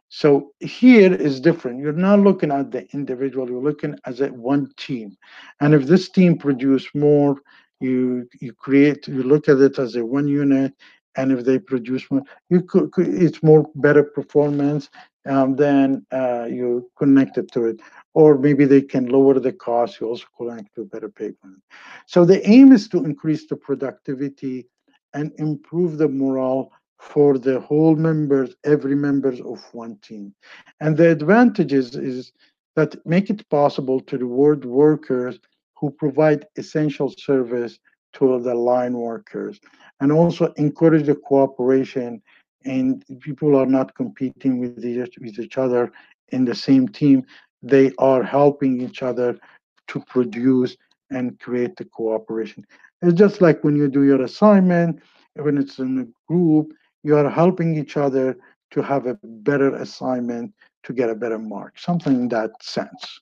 So 0.09 0.51
here 0.59 1.11
is 1.11 1.41
different. 1.41 1.79
You're 1.79 1.93
not 1.93 2.19
looking 2.19 2.51
at 2.51 2.71
the 2.71 2.87
individual, 2.93 3.49
you're 3.49 3.61
looking 3.61 3.95
as 4.05 4.21
a 4.21 4.27
one 4.27 4.71
team. 4.77 5.17
And 5.61 5.73
if 5.73 5.87
this 5.87 6.09
team 6.09 6.37
produce 6.37 6.87
more, 6.93 7.41
you 7.79 8.27
you 8.39 8.53
create, 8.53 9.07
you 9.07 9.23
look 9.23 9.49
at 9.49 9.57
it 9.57 9.79
as 9.79 9.95
a 9.95 10.05
one 10.05 10.27
unit, 10.27 10.73
and 11.17 11.31
if 11.31 11.43
they 11.43 11.59
produce 11.59 12.09
more, 12.09 12.23
you 12.49 12.61
could, 12.61 12.91
it's 12.97 13.43
more 13.43 13.69
better 13.75 14.03
performance, 14.03 14.89
um, 15.25 15.55
then 15.55 16.05
uh, 16.13 16.45
you 16.45 16.89
connect 16.97 17.37
it 17.37 17.51
to 17.51 17.65
it. 17.65 17.79
Or 18.13 18.37
maybe 18.37 18.65
they 18.65 18.81
can 18.81 19.07
lower 19.07 19.39
the 19.39 19.51
cost, 19.51 19.99
you 19.99 20.07
also 20.07 20.25
connect 20.37 20.75
to 20.75 20.85
better 20.85 21.09
payment. 21.09 21.61
So 22.05 22.23
the 22.23 22.47
aim 22.47 22.71
is 22.71 22.87
to 22.89 23.03
increase 23.03 23.47
the 23.47 23.55
productivity 23.55 24.67
and 25.13 25.31
improve 25.37 25.97
the 25.97 26.07
morale 26.07 26.71
for 26.99 27.37
the 27.37 27.59
whole 27.59 27.95
members, 27.95 28.55
every 28.63 28.95
members 28.95 29.39
of 29.41 29.63
one 29.73 29.97
team. 29.97 30.33
And 30.79 30.97
the 30.97 31.11
advantages 31.11 31.95
is 31.95 32.31
that 32.75 33.05
make 33.05 33.29
it 33.29 33.47
possible 33.49 33.99
to 34.01 34.17
reward 34.17 34.65
workers 34.65 35.39
who 35.75 35.91
provide 35.91 36.47
essential 36.57 37.13
service 37.17 37.79
to 38.17 38.39
the 38.39 38.53
line 38.53 38.93
workers 38.93 39.59
and 39.99 40.11
also 40.11 40.53
encourage 40.53 41.05
the 41.05 41.15
cooperation 41.15 42.21
and 42.65 43.03
people 43.21 43.55
are 43.55 43.65
not 43.65 43.95
competing 43.95 44.59
with 44.59 44.83
each, 44.83 45.17
with 45.19 45.39
each 45.39 45.57
other 45.57 45.91
in 46.29 46.43
the 46.43 46.55
same 46.55 46.87
team. 46.87 47.23
They 47.63 47.91
are 47.97 48.23
helping 48.23 48.81
each 48.81 49.03
other 49.03 49.39
to 49.87 49.99
produce 50.01 50.75
and 51.09 51.39
create 51.39 51.75
the 51.77 51.85
cooperation. 51.85 52.65
It's 53.01 53.13
just 53.13 53.41
like 53.41 53.63
when 53.63 53.75
you 53.75 53.87
do 53.87 54.03
your 54.03 54.23
assignment 54.23 55.01
when 55.35 55.57
it's 55.57 55.79
in 55.79 55.99
a 55.99 56.31
group 56.31 56.73
you 57.03 57.15
are 57.15 57.29
helping 57.29 57.77
each 57.77 57.95
other 57.95 58.37
to 58.71 58.81
have 58.81 59.05
a 59.05 59.17
better 59.23 59.75
assignment 59.75 60.53
to 60.83 60.93
get 60.93 61.09
a 61.09 61.15
better 61.15 61.39
mark 61.39 61.77
something 61.77 62.13
in 62.13 62.27
that 62.29 62.51
sense. 62.61 63.19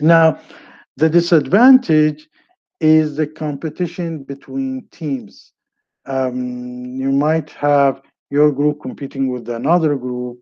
Now 0.00 0.40
the 0.96 1.10
disadvantage 1.10 2.28
is 2.84 3.16
the 3.16 3.26
competition 3.26 4.22
between 4.22 4.86
teams. 4.90 5.52
Um, 6.04 6.84
you 6.96 7.10
might 7.10 7.48
have 7.50 8.02
your 8.28 8.52
group 8.52 8.82
competing 8.82 9.28
with 9.28 9.48
another 9.48 9.96
group, 9.96 10.38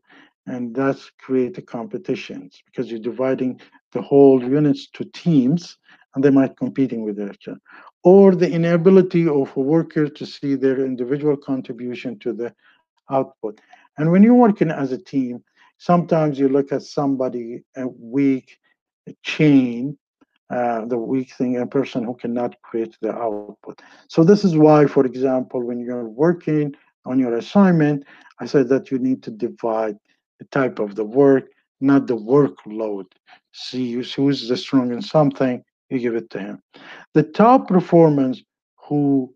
and 0.47 0.75
that's 0.75 1.09
create 1.21 1.65
competitions 1.69 2.61
because 2.67 2.91
you're 2.91 2.99
dividing 3.13 3.61
the 3.93 4.03
whole 4.03 4.43
units 4.43 4.89
to 4.95 5.05
teams, 5.05 5.79
and 6.15 6.25
they 6.25 6.31
might 6.31 6.57
competing 6.57 7.05
with 7.05 7.21
each 7.21 7.47
other. 7.47 7.61
Or 8.03 8.35
the 8.35 8.51
inability 8.51 9.29
of 9.29 9.57
a 9.57 9.61
worker 9.61 10.09
to 10.09 10.27
see 10.27 10.57
their 10.57 10.85
individual 10.85 11.37
contribution 11.37 12.19
to 12.21 12.33
the 12.33 12.53
output. 13.09 13.61
And 13.99 14.11
when 14.11 14.25
you're 14.25 14.35
working 14.35 14.73
as 14.73 14.91
a 14.91 14.99
team, 14.99 15.45
sometimes 15.79 16.41
you 16.41 16.49
look 16.49 16.73
at 16.73 16.83
somebody 16.83 17.63
a 17.77 17.87
weak 17.87 18.59
chain 19.23 19.97
uh, 20.51 20.85
the 20.87 20.99
weak 20.99 21.33
thing, 21.33 21.57
a 21.57 21.67
person 21.67 22.05
who 22.05 22.15
cannot 22.15 22.61
create 22.63 22.97
the 23.01 23.13
output. 23.13 23.81
So 24.09 24.23
this 24.23 24.45
is 24.45 24.57
why, 24.57 24.87
for 24.87 25.07
example, 25.07 25.63
when 25.63 25.81
you're 25.81 26.09
working 26.09 26.75
on 27.07 27.19
your 27.19 27.37
assignment, 27.37 28.05
I 28.39 28.47
said 28.47 28.69
that 28.69 28.91
you 28.91 28.99
need 28.99 29.23
to 29.25 29.31
divide 29.31 29.97
the 30.39 30.45
type 30.47 30.79
of 30.79 30.95
the 30.95 31.05
work, 31.05 31.45
not 31.81 32.07
the 32.07 32.17
workload. 32.17 33.07
See 33.53 33.93
who's 33.93 34.49
the 34.49 34.57
strong 34.57 34.93
in 34.93 35.03
something, 35.03 35.63
you 35.89 35.99
give 35.99 36.17
it 36.17 36.31
to 36.31 36.39
him. 36.39 36.63
The 37.15 37.23
top 37.23 37.69
performers 37.69 38.43
who 38.77 39.35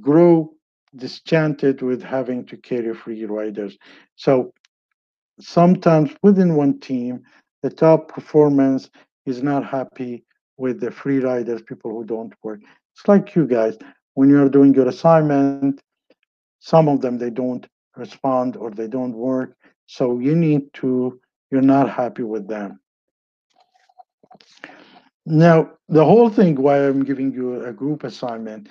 grow 0.00 0.52
dischanted 0.96 1.82
with 1.82 2.02
having 2.02 2.46
to 2.46 2.56
carry 2.56 2.94
free 2.94 3.24
riders. 3.24 3.76
So 4.16 4.52
sometimes 5.40 6.10
within 6.22 6.56
one 6.56 6.80
team, 6.80 7.22
the 7.62 7.70
top 7.70 8.08
performance 8.08 8.90
is 9.26 9.42
not 9.42 9.64
happy 9.64 10.24
with 10.58 10.80
the 10.80 10.90
free 10.90 11.20
riders, 11.20 11.62
people 11.62 11.92
who 11.92 12.04
don't 12.04 12.34
work. 12.42 12.60
It's 12.94 13.08
like 13.08 13.34
you 13.34 13.46
guys, 13.46 13.78
when 14.14 14.28
you're 14.28 14.48
doing 14.50 14.74
your 14.74 14.88
assignment, 14.88 15.80
some 16.58 16.88
of 16.88 17.00
them 17.00 17.18
they 17.18 17.30
don't 17.30 17.66
respond 17.96 18.56
or 18.56 18.70
they 18.70 18.88
don't 18.88 19.14
work. 19.14 19.56
So 19.86 20.18
you 20.18 20.34
need 20.34 20.72
to, 20.74 21.18
you're 21.50 21.62
not 21.62 21.88
happy 21.88 22.24
with 22.24 22.48
them. 22.48 22.80
Now, 25.24 25.70
the 25.88 26.04
whole 26.04 26.30
thing 26.30 26.56
why 26.56 26.78
I'm 26.86 27.04
giving 27.04 27.32
you 27.32 27.64
a 27.64 27.72
group 27.72 28.04
assignment 28.04 28.68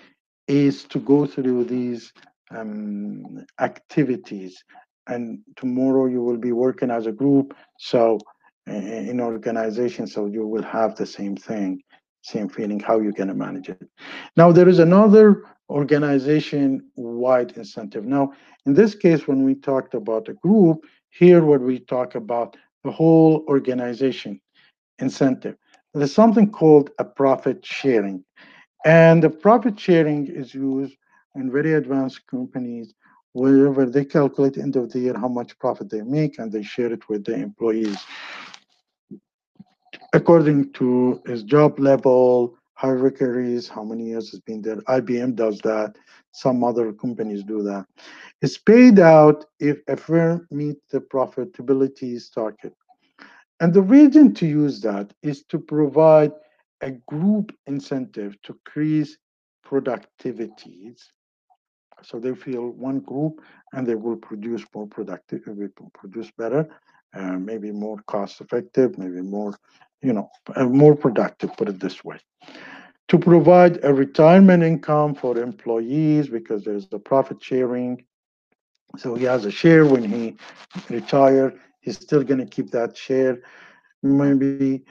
is 0.47 0.83
to 0.85 0.99
go 0.99 1.25
through 1.25 1.65
these 1.65 2.11
um, 2.51 3.45
activities. 3.59 4.63
And 5.07 5.39
tomorrow 5.55 6.07
you 6.07 6.21
will 6.21 6.37
be 6.37 6.51
working 6.51 6.91
as 6.91 7.05
a 7.05 7.11
group. 7.11 7.55
So 7.79 8.19
in 8.67 9.21
organization 9.21 10.07
so 10.07 10.25
you 10.25 10.45
will 10.45 10.63
have 10.63 10.95
the 10.95 11.05
same 11.05 11.35
thing 11.35 11.81
same 12.27 12.49
feeling 12.49 12.79
how 12.79 12.99
you're 12.99 13.13
going 13.13 13.29
to 13.29 13.33
manage 13.33 13.69
it. 13.69 13.87
Now 14.35 14.51
there 14.51 14.67
is 14.67 14.79
another 14.79 15.43
organization 15.69 16.85
wide 16.95 17.53
incentive. 17.55 18.05
Now 18.05 18.33
in 18.65 18.73
this 18.73 18.95
case 18.95 19.27
when 19.27 19.43
we 19.43 19.55
talked 19.55 19.93
about 19.93 20.27
a 20.27 20.33
group 20.33 20.85
here 21.09 21.43
what 21.43 21.61
we 21.61 21.79
talk 21.79 22.15
about 22.15 22.57
the 22.83 22.91
whole 22.91 23.45
organization 23.47 24.39
incentive. 24.99 25.55
There's 25.93 26.13
something 26.13 26.51
called 26.51 26.91
a 26.99 27.05
profit 27.05 27.65
sharing 27.65 28.23
and 28.85 29.23
the 29.23 29.29
profit 29.29 29.79
sharing 29.79 30.27
is 30.27 30.53
used 30.53 30.95
in 31.35 31.51
very 31.51 31.73
advanced 31.73 32.27
companies 32.27 32.93
wherever 33.33 33.85
they 33.85 34.03
calculate 34.03 34.57
end 34.57 34.75
of 34.75 34.91
the 34.91 34.99
year 34.99 35.17
how 35.17 35.27
much 35.27 35.57
profit 35.59 35.89
they 35.89 36.01
make 36.01 36.39
and 36.39 36.51
they 36.51 36.63
share 36.63 36.91
it 36.91 37.07
with 37.07 37.23
the 37.23 37.33
employees 37.33 37.97
according 40.13 40.73
to 40.73 41.21
his 41.25 41.43
job 41.43 41.79
level, 41.79 42.55
is, 42.83 43.67
how 43.67 43.83
many 43.83 44.05
years 44.05 44.31
has 44.31 44.39
been 44.41 44.61
there. 44.61 44.77
IBM 44.77 45.35
does 45.35 45.59
that. 45.59 45.95
Some 46.31 46.63
other 46.63 46.93
companies 46.93 47.43
do 47.43 47.63
that. 47.63 47.87
It's 48.41 48.57
paid 48.57 48.99
out 48.99 49.45
if 49.59 49.79
a 49.87 49.97
firm 49.97 50.47
meets 50.51 50.81
the 50.91 51.01
profitability 51.01 52.21
target. 52.33 52.73
And 53.59 53.73
the 53.73 53.81
reason 53.81 54.33
to 54.35 54.47
use 54.47 54.81
that 54.81 55.13
is 55.23 55.43
to 55.45 55.59
provide 55.59 56.31
a 56.81 56.91
group 57.07 57.51
incentive 57.65 58.39
to 58.43 58.53
increase 58.53 59.17
productivities 59.65 61.01
So 62.03 62.19
they 62.19 62.35
feel 62.35 62.69
one 62.71 62.99
group 62.99 63.41
and 63.73 63.87
they 63.87 63.95
will 63.95 64.17
produce 64.17 64.63
more 64.75 64.87
productive, 64.87 65.43
will 65.47 65.69
uh, 65.81 65.85
produce 65.93 66.31
better, 66.37 66.69
uh, 67.13 67.37
maybe 67.37 67.71
more 67.71 67.97
cost 68.07 68.41
effective, 68.41 68.97
maybe 68.97 69.21
more, 69.21 69.55
you 70.01 70.13
know, 70.13 70.29
uh, 70.55 70.65
more 70.65 70.95
productive, 70.95 71.55
put 71.57 71.69
it 71.69 71.79
this 71.79 72.03
way. 72.03 72.17
To 73.09 73.17
provide 73.17 73.79
a 73.83 73.93
retirement 73.93 74.63
income 74.63 75.15
for 75.15 75.37
employees 75.37 76.27
because 76.29 76.63
there's 76.63 76.87
the 76.87 76.99
profit 76.99 77.41
sharing. 77.41 78.03
So 78.97 79.15
he 79.15 79.25
has 79.25 79.45
a 79.45 79.51
share 79.51 79.85
when 79.85 80.03
he 80.03 80.35
retire, 80.89 81.53
he's 81.81 81.97
still 81.97 82.23
going 82.23 82.39
to 82.39 82.45
keep 82.45 82.71
that 82.71 82.97
share. 82.97 83.39
Maybe 84.03 84.83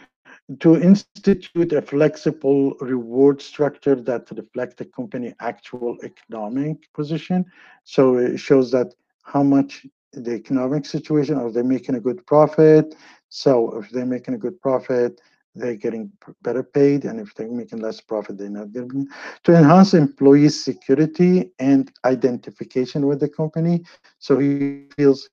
to 0.60 0.76
institute 0.76 1.72
a 1.72 1.82
flexible 1.82 2.74
reward 2.80 3.40
structure 3.42 3.94
that 3.96 4.28
reflects 4.30 4.76
the 4.76 4.84
company 4.84 5.34
actual 5.40 5.96
economic 6.02 6.92
position. 6.94 7.44
So 7.84 8.16
it 8.16 8.38
shows 8.38 8.70
that 8.72 8.94
how 9.24 9.42
much 9.42 9.86
the 10.20 10.34
economic 10.34 10.86
situation, 10.86 11.36
are 11.36 11.50
they 11.50 11.62
making 11.62 11.94
a 11.94 12.00
good 12.00 12.24
profit? 12.26 12.94
So 13.28 13.78
if 13.78 13.90
they're 13.90 14.06
making 14.06 14.34
a 14.34 14.38
good 14.38 14.60
profit, 14.60 15.20
they're 15.54 15.74
getting 15.74 16.12
better 16.42 16.62
paid, 16.62 17.04
and 17.04 17.18
if 17.18 17.34
they're 17.34 17.50
making 17.50 17.80
less 17.80 18.00
profit, 18.00 18.38
they're 18.38 18.50
not 18.50 18.72
getting. 18.72 19.08
To 19.44 19.56
enhance 19.56 19.94
employee 19.94 20.50
security 20.50 21.50
and 21.58 21.90
identification 22.04 23.06
with 23.06 23.20
the 23.20 23.28
company, 23.28 23.84
so 24.18 24.38
he 24.38 24.84
feels 24.96 25.28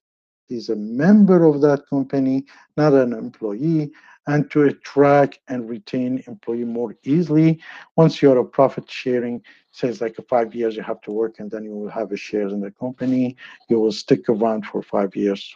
he's 0.46 0.70
a 0.70 0.76
member 0.76 1.44
of 1.44 1.60
that 1.60 1.86
company, 1.88 2.44
not 2.76 2.94
an 2.94 3.12
employee, 3.12 3.92
and 4.26 4.50
to 4.50 4.62
attract 4.62 5.38
and 5.48 5.68
retain 5.68 6.22
employee 6.26 6.64
more 6.64 6.96
easily. 7.02 7.60
Once 7.96 8.22
you're 8.22 8.38
a 8.38 8.44
profit 8.44 8.90
sharing, 8.90 9.42
says 9.70 10.00
like 10.00 10.16
five 10.28 10.54
years 10.54 10.76
you 10.76 10.82
have 10.82 11.00
to 11.02 11.12
work 11.12 11.40
and 11.40 11.50
then 11.50 11.64
you 11.64 11.72
will 11.72 11.90
have 11.90 12.12
a 12.12 12.16
share 12.16 12.48
in 12.48 12.60
the 12.60 12.70
company. 12.70 13.36
You 13.68 13.80
will 13.80 13.92
stick 13.92 14.28
around 14.28 14.66
for 14.66 14.82
five 14.82 15.14
years 15.14 15.54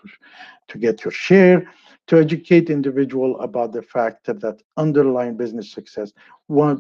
to 0.69 0.79
get 0.79 1.05
your 1.05 1.13
share. 1.13 1.71
To 2.09 2.19
educate 2.19 2.71
individual 2.71 3.39
about 3.41 3.73
the 3.73 3.83
fact 3.83 4.25
that, 4.25 4.41
that 4.41 4.63
underlying 4.79 5.37
business 5.37 5.71
success, 5.71 6.13
what 6.47 6.79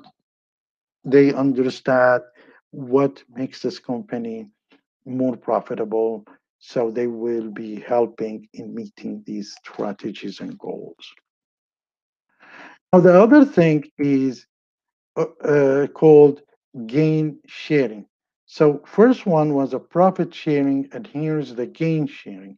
they 1.04 1.34
understand 1.34 2.22
what 2.70 3.22
makes 3.34 3.60
this 3.60 3.78
company 3.78 4.48
more 5.04 5.36
profitable 5.36 6.24
so 6.58 6.90
they 6.90 7.06
will 7.06 7.50
be 7.50 7.80
helping 7.80 8.48
in 8.54 8.74
meeting 8.74 9.22
these 9.26 9.54
strategies 9.62 10.40
and 10.40 10.58
goals 10.58 11.14
now, 12.92 13.00
the 13.00 13.22
other 13.22 13.44
thing 13.44 13.84
is 13.98 14.46
uh, 15.16 15.26
uh, 15.44 15.86
called 15.88 16.40
gain 16.86 17.38
sharing. 17.46 18.06
So 18.46 18.82
first 18.86 19.26
one 19.26 19.52
was 19.52 19.74
a 19.74 19.78
profit 19.78 20.32
sharing, 20.32 20.88
and 20.92 21.06
here's 21.06 21.54
the 21.54 21.66
gain 21.66 22.06
sharing. 22.06 22.56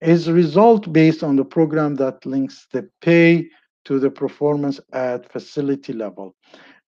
Is 0.00 0.28
a 0.28 0.32
result 0.32 0.92
based 0.92 1.24
on 1.24 1.34
the 1.34 1.44
program 1.44 1.96
that 1.96 2.24
links 2.24 2.68
the 2.72 2.88
pay 3.00 3.48
to 3.86 3.98
the 3.98 4.10
performance 4.10 4.78
at 4.92 5.32
facility 5.32 5.92
level. 5.92 6.36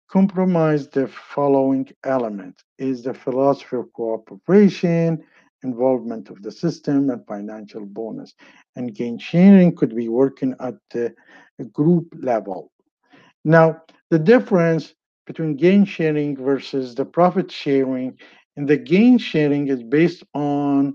Compromise 0.09 0.88
the 0.88 1.09
following 1.09 1.88
element 2.05 2.62
is 2.78 3.03
the 3.03 3.14
philosophy 3.14 3.76
of 3.76 3.92
cooperation, 3.92 5.24
involvement 5.64 6.30
of 6.30 6.42
the 6.42 6.53
system, 6.53 7.11
and 7.11 7.26
financial 7.26 7.84
bonus. 7.86 8.34
And 8.76 8.95
gain 8.95 9.18
sharing 9.18 9.74
could 9.74 9.97
be 9.97 10.09
working 10.09 10.55
at 10.61 10.74
the 10.90 11.12
group 11.72 12.14
level 12.20 12.70
now, 13.45 13.82
the 14.11 14.18
difference 14.18 14.95
between 15.26 15.57
gain 15.57 15.84
sharing 15.84 16.36
versus 16.36 16.95
the 16.95 17.05
profit 17.05 17.51
sharing, 17.51 18.18
and 18.57 18.66
the 18.66 18.76
gain 18.76 19.18
sharing 19.18 19.68
is 19.68 19.82
based 19.82 20.22
on 20.34 20.95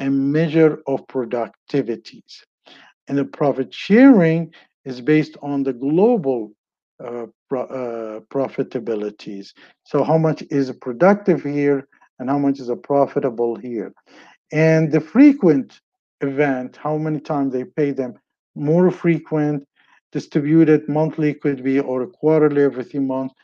a 0.00 0.10
measure 0.10 0.82
of 0.86 1.06
productivities. 1.06 2.42
And 3.08 3.16
the 3.16 3.24
profit 3.24 3.72
sharing 3.72 4.52
is 4.84 5.00
based 5.00 5.36
on 5.42 5.62
the 5.62 5.72
global 5.72 6.52
uh, 7.02 7.26
pro, 7.48 7.62
uh, 7.62 8.20
profitabilities. 8.32 9.52
So, 9.84 10.02
how 10.02 10.18
much 10.18 10.42
is 10.50 10.72
productive 10.80 11.42
here 11.42 11.86
and 12.18 12.28
how 12.28 12.38
much 12.38 12.58
is 12.58 12.68
a 12.68 12.76
profitable 12.76 13.56
here? 13.56 13.92
And 14.52 14.90
the 14.90 15.00
frequent 15.00 15.80
event, 16.20 16.76
how 16.76 16.96
many 16.96 17.20
times 17.20 17.52
they 17.52 17.64
pay 17.64 17.92
them, 17.92 18.14
more 18.54 18.90
frequent 18.90 19.66
distributed 20.12 20.88
monthly 20.88 21.34
could 21.34 21.62
be 21.62 21.80
or 21.80 22.06
quarterly 22.06 22.62
every 22.62 22.84
three 22.84 23.00
months. 23.00 23.34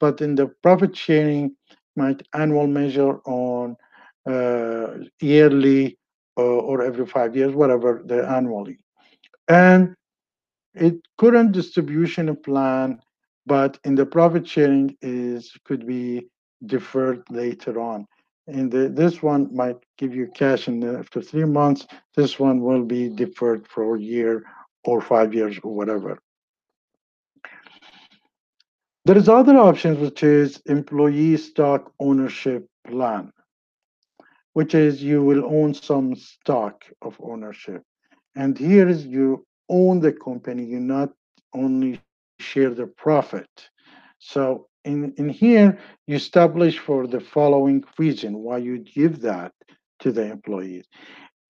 But 0.00 0.20
in 0.20 0.34
the 0.34 0.48
profit 0.62 0.96
sharing 0.96 1.56
might 1.96 2.22
annual 2.34 2.66
measure 2.66 3.18
on 3.24 3.76
uh, 4.28 5.04
yearly 5.20 5.98
uh, 6.38 6.42
or 6.42 6.82
every 6.82 7.06
five 7.06 7.36
years 7.36 7.54
whatever 7.54 8.02
the 8.06 8.26
annually. 8.28 8.78
And 9.48 9.94
it 10.74 10.94
current 11.18 11.52
distribution 11.52 12.34
plan 12.36 13.00
but 13.46 13.78
in 13.84 13.94
the 13.94 14.06
profit 14.06 14.46
sharing 14.46 14.96
is 15.02 15.52
could 15.64 15.86
be 15.86 16.28
deferred 16.66 17.22
later 17.30 17.80
on. 17.80 18.06
And 18.46 18.70
the, 18.70 18.88
this 18.88 19.22
one 19.22 19.54
might 19.54 19.76
give 19.98 20.14
you 20.14 20.28
cash 20.34 20.68
in 20.68 20.80
the, 20.80 20.98
after 20.98 21.20
three 21.20 21.44
months. 21.44 21.86
This 22.16 22.38
one 22.38 22.60
will 22.60 22.84
be 22.84 23.08
deferred 23.08 23.66
for 23.68 23.96
a 23.96 24.00
year 24.00 24.44
or 24.84 25.00
five 25.00 25.34
years 25.34 25.58
or 25.62 25.74
whatever. 25.74 26.18
There 29.04 29.18
is 29.18 29.28
other 29.28 29.56
options, 29.56 29.98
which 29.98 30.22
is 30.22 30.62
employee 30.66 31.36
stock 31.36 31.92
ownership 31.98 32.68
plan, 32.86 33.32
which 34.52 34.74
is 34.74 35.02
you 35.02 35.22
will 35.24 35.44
own 35.44 35.74
some 35.74 36.14
stock 36.14 36.84
of 37.02 37.16
ownership. 37.20 37.82
And 38.36 38.56
here 38.56 38.88
is 38.88 39.04
you 39.04 39.44
own 39.68 40.00
the 40.00 40.12
company, 40.12 40.64
you 40.64 40.78
not 40.78 41.10
only 41.52 42.00
share 42.38 42.70
the 42.70 42.86
profit. 42.86 43.50
So 44.18 44.68
in, 44.84 45.12
in 45.16 45.28
here, 45.28 45.78
you 46.06 46.16
establish 46.16 46.78
for 46.78 47.06
the 47.06 47.20
following 47.20 47.84
reason 47.98 48.38
why 48.38 48.58
you 48.58 48.78
give 48.78 49.20
that 49.22 49.52
to 50.00 50.12
the 50.12 50.30
employees 50.30 50.86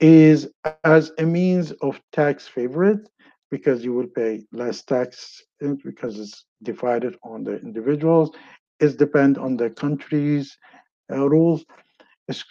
is 0.01 0.49
as 0.85 1.13
a 1.19 1.25
means 1.25 1.71
of 1.83 2.01
tax 2.13 2.49
favorite 2.49 3.09
because 3.53 3.85
you 3.85 3.93
will 3.93 4.07
pay 4.07 4.43
less 4.53 4.83
tax 4.83 5.43
because 5.85 6.19
it's 6.19 6.47
divided 6.63 7.15
on 7.23 7.45
the 7.45 7.61
individuals. 7.61 8.31
It 8.81 8.97
depends 8.99 9.39
on 9.39 9.59
the 9.59 9.69
country's 9.71 10.57
uh, 11.13 11.29
rules. 11.29 11.65
It's, 12.29 12.43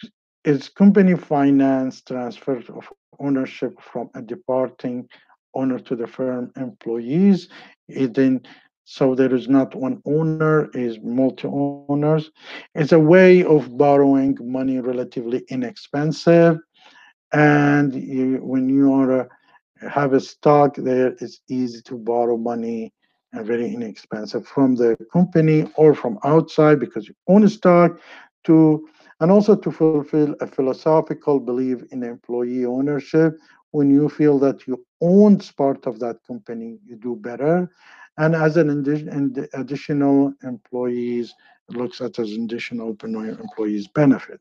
it's 0.44 0.68
company 0.68 1.16
finance 1.16 2.02
transfer 2.02 2.62
of 2.78 2.88
ownership 3.18 3.74
from 3.80 4.10
a 4.14 4.22
departing 4.22 5.08
owner 5.54 5.80
to 5.80 5.96
the 5.96 6.06
firm 6.06 6.52
employees. 6.56 7.48
It 7.88 8.14
then 8.14 8.40
so 8.84 9.14
there 9.14 9.34
is 9.34 9.48
not 9.48 9.74
one 9.74 10.02
owner, 10.06 10.70
is 10.74 10.98
multi-owners. 11.02 12.30
It's 12.74 12.92
a 12.92 12.98
way 12.98 13.44
of 13.44 13.76
borrowing 13.76 14.36
money 14.40 14.78
relatively 14.80 15.44
inexpensive. 15.48 16.58
And 17.32 17.94
you, 17.94 18.38
when 18.42 18.68
you 18.68 18.92
are 18.92 19.20
a 19.20 19.28
have 19.88 20.12
a 20.12 20.20
stock 20.20 20.76
there, 20.76 21.08
it's 21.20 21.40
easy 21.48 21.82
to 21.82 21.96
borrow 21.96 22.36
money 22.36 22.92
and 23.32 23.46
very 23.46 23.72
inexpensive 23.72 24.46
from 24.46 24.74
the 24.74 24.96
company 25.12 25.70
or 25.76 25.94
from 25.94 26.18
outside 26.24 26.78
because 26.78 27.08
you 27.08 27.14
own 27.28 27.44
a 27.44 27.48
stock 27.48 27.98
to 28.44 28.86
and 29.20 29.30
also 29.30 29.54
to 29.54 29.70
fulfill 29.70 30.34
a 30.40 30.46
philosophical 30.46 31.38
belief 31.38 31.82
in 31.92 32.02
employee 32.02 32.64
ownership. 32.64 33.38
When 33.70 33.88
you 33.88 34.08
feel 34.08 34.38
that 34.40 34.66
you 34.66 34.84
own 35.00 35.38
part 35.56 35.86
of 35.86 35.98
that 36.00 36.18
company 36.26 36.78
you 36.84 36.96
do 36.96 37.16
better. 37.16 37.70
And 38.18 38.34
as 38.34 38.56
an 38.58 38.68
additional 39.54 40.34
employees 40.42 41.34
looks 41.70 42.00
at 42.00 42.18
as 42.18 42.32
additional 42.32 42.94
employees 43.00 43.88
benefit. 43.88 44.40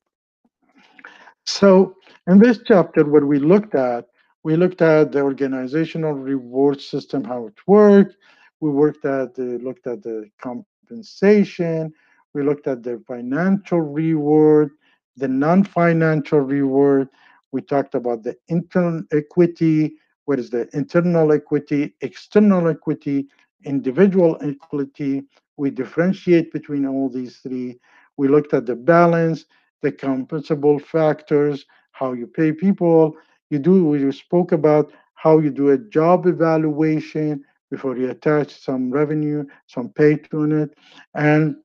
So 1.46 1.96
in 2.28 2.40
this 2.40 2.60
chapter 2.66 3.06
what 3.06 3.26
we 3.26 3.40
looked 3.40 3.76
at 3.76 4.06
we 4.44 4.56
looked 4.56 4.82
at 4.82 5.12
the 5.12 5.22
organizational 5.22 6.14
reward 6.14 6.82
system, 6.82 7.24
how 7.24 7.48
it 7.48 7.56
worked. 7.68 8.18
We 8.60 8.70
worked 8.70 9.06
at 9.06 9.36
the, 9.36 9.60
looked 9.64 9.88
at 9.88 10.02
the 10.04 10.30
compensation. 10.42 11.94
We 12.34 12.44
looked 12.44 12.68
at 12.68 12.84
the 12.84 13.04
financial 13.08 13.82
reward, 13.82 14.72
the 15.18 15.28
non-financial 15.28 16.40
reward. 16.40 17.10
We 17.52 17.62
talked 17.62 17.96
about 17.96 18.24
the 18.24 18.36
internal 18.48 19.04
equity. 19.12 19.96
What 20.26 20.40
is 20.40 20.50
the 20.50 20.70
internal 20.74 21.32
equity, 21.34 21.96
external 22.02 22.68
equity, 22.68 23.28
individual 23.66 24.38
equity? 24.42 25.24
We 25.58 25.70
differentiate 25.70 26.52
between 26.52 26.86
all 26.88 27.10
these 27.10 27.38
three. 27.38 27.80
We 28.18 28.28
looked 28.28 28.54
at 28.54 28.66
the 28.66 28.76
balance, 28.76 29.46
the 29.82 29.92
compensable 29.92 30.82
factors, 30.82 31.66
how 31.92 32.14
you 32.14 32.28
pay 32.28 32.52
people, 32.52 33.16
you 33.52 33.60
do 33.60 33.86
we 33.86 34.12
spoke 34.12 34.52
about 34.52 34.92
how 35.16 35.38
you 35.40 35.52
do 35.52 35.70
a 35.70 35.78
job 35.78 36.26
evaluation 36.26 37.44
before 37.70 37.98
you 37.98 38.10
attach 38.10 38.60
some 38.60 38.92
revenue 38.92 39.46
some 39.68 39.90
pay 39.90 40.16
to 40.16 40.44
it 40.64 40.76
and 41.16 41.56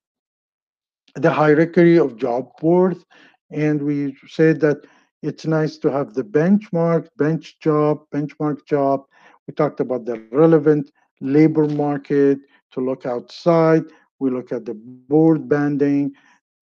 the 1.14 1.30
hierarchy 1.30 1.96
of 1.98 2.16
job 2.16 2.50
worth 2.62 3.04
and 3.50 3.80
we 3.82 4.14
said 4.28 4.60
that 4.60 4.78
it's 5.22 5.46
nice 5.46 5.76
to 5.78 5.90
have 5.90 6.14
the 6.14 6.22
benchmark, 6.22 7.08
bench 7.16 7.58
job, 7.60 8.04
benchmark 8.14 8.64
job. 8.66 9.04
We 9.46 9.54
talked 9.54 9.80
about 9.80 10.04
the 10.04 10.20
relevant 10.30 10.90
labor 11.20 11.66
market 11.66 12.38
to 12.72 12.80
look 12.80 13.06
outside. 13.06 13.84
We 14.18 14.30
look 14.30 14.52
at 14.52 14.64
the 14.64 14.74
broad 14.74 15.48
banding, 15.48 16.12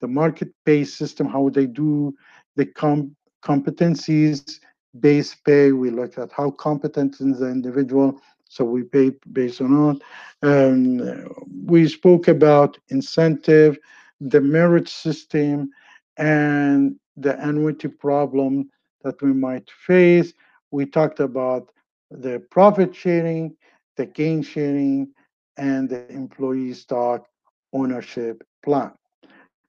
the 0.01 0.09
market-based 0.09 0.97
system, 0.97 1.27
how 1.29 1.49
they 1.51 1.67
do 1.67 2.15
the 2.57 2.67
com 2.67 3.17
competencies 3.45 4.61
based 5.01 5.45
pay. 5.45 5.73
We 5.73 5.91
look 5.91 6.19
at 6.19 6.33
how 6.33 6.51
competent 6.51 7.21
is 7.21 7.39
the 7.39 7.49
individual, 7.49 8.21
so 8.49 8.65
we 8.65 8.83
pay 8.83 9.13
based 9.33 9.61
on 9.61 9.99
that. 10.43 10.49
Um, 10.49 11.29
we 11.67 11.89
spoke 11.89 12.29
about 12.29 12.79
incentive, 12.89 13.79
the 14.21 14.41
merit 14.41 14.89
system, 14.89 15.71
and 16.17 16.97
the 17.17 17.39
annuity 17.47 17.89
problem 17.89 18.71
that 19.03 19.21
we 19.23 19.33
might 19.33 19.71
face. 19.87 20.33
We 20.71 20.87
talked 20.87 21.21
about 21.21 21.71
the 22.11 22.41
profit 22.51 22.95
sharing, 22.95 23.57
the 23.97 24.07
gain 24.07 24.43
sharing, 24.43 25.09
and 25.57 25.89
the 25.89 26.09
employee 26.11 26.75
stock 26.75 27.27
ownership 27.73 28.43
plan. 28.65 28.93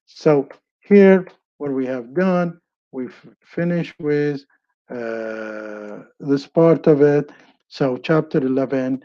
So 0.05 0.47
here, 0.79 1.27
what 1.57 1.71
we 1.71 1.85
have 1.85 2.13
done, 2.13 2.59
we've 2.91 3.15
finished 3.41 3.95
with 3.99 4.45
Uh, 4.89 6.03
this 6.19 6.47
part 6.47 6.87
of 6.87 7.01
it. 7.01 7.31
So 7.67 7.97
chapter 7.97 8.39
11. 8.39 9.03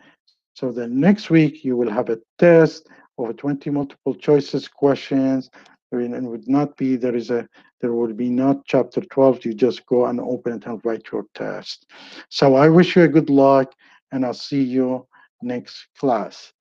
So 0.55 0.73
the 0.73 0.87
next 0.87 1.31
week, 1.31 1.65
you 1.65 1.77
will 1.77 1.91
have 1.91 2.11
a 2.11 2.19
test 2.39 2.89
of 3.19 3.37
20 3.37 3.71
multiple 3.71 4.15
choices 4.15 4.69
questions. 4.69 5.51
And 5.93 6.29
would 6.29 6.47
not 6.47 6.77
be 6.77 6.95
there 6.95 7.17
is 7.17 7.31
a 7.31 7.49
there 7.81 7.93
will 7.93 8.13
be 8.13 8.31
not 8.31 8.65
chapter 8.65 9.01
12 9.01 9.45
you 9.45 9.55
just 9.55 9.85
go 9.87 10.07
and 10.07 10.21
open 10.21 10.53
it 10.53 10.67
and 10.67 10.81
write 10.85 11.03
your 11.11 11.25
test. 11.35 11.87
So 12.29 12.55
i 12.55 12.69
wish 12.69 12.95
you 12.95 13.03
a 13.03 13.09
good 13.09 13.29
luck 13.29 13.75
and 14.13 14.25
i'll 14.25 14.33
see 14.33 14.63
you 14.63 15.09
next 15.43 15.89
class. 15.99 16.53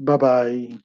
Bye 0.00 0.18
bye 0.18 0.78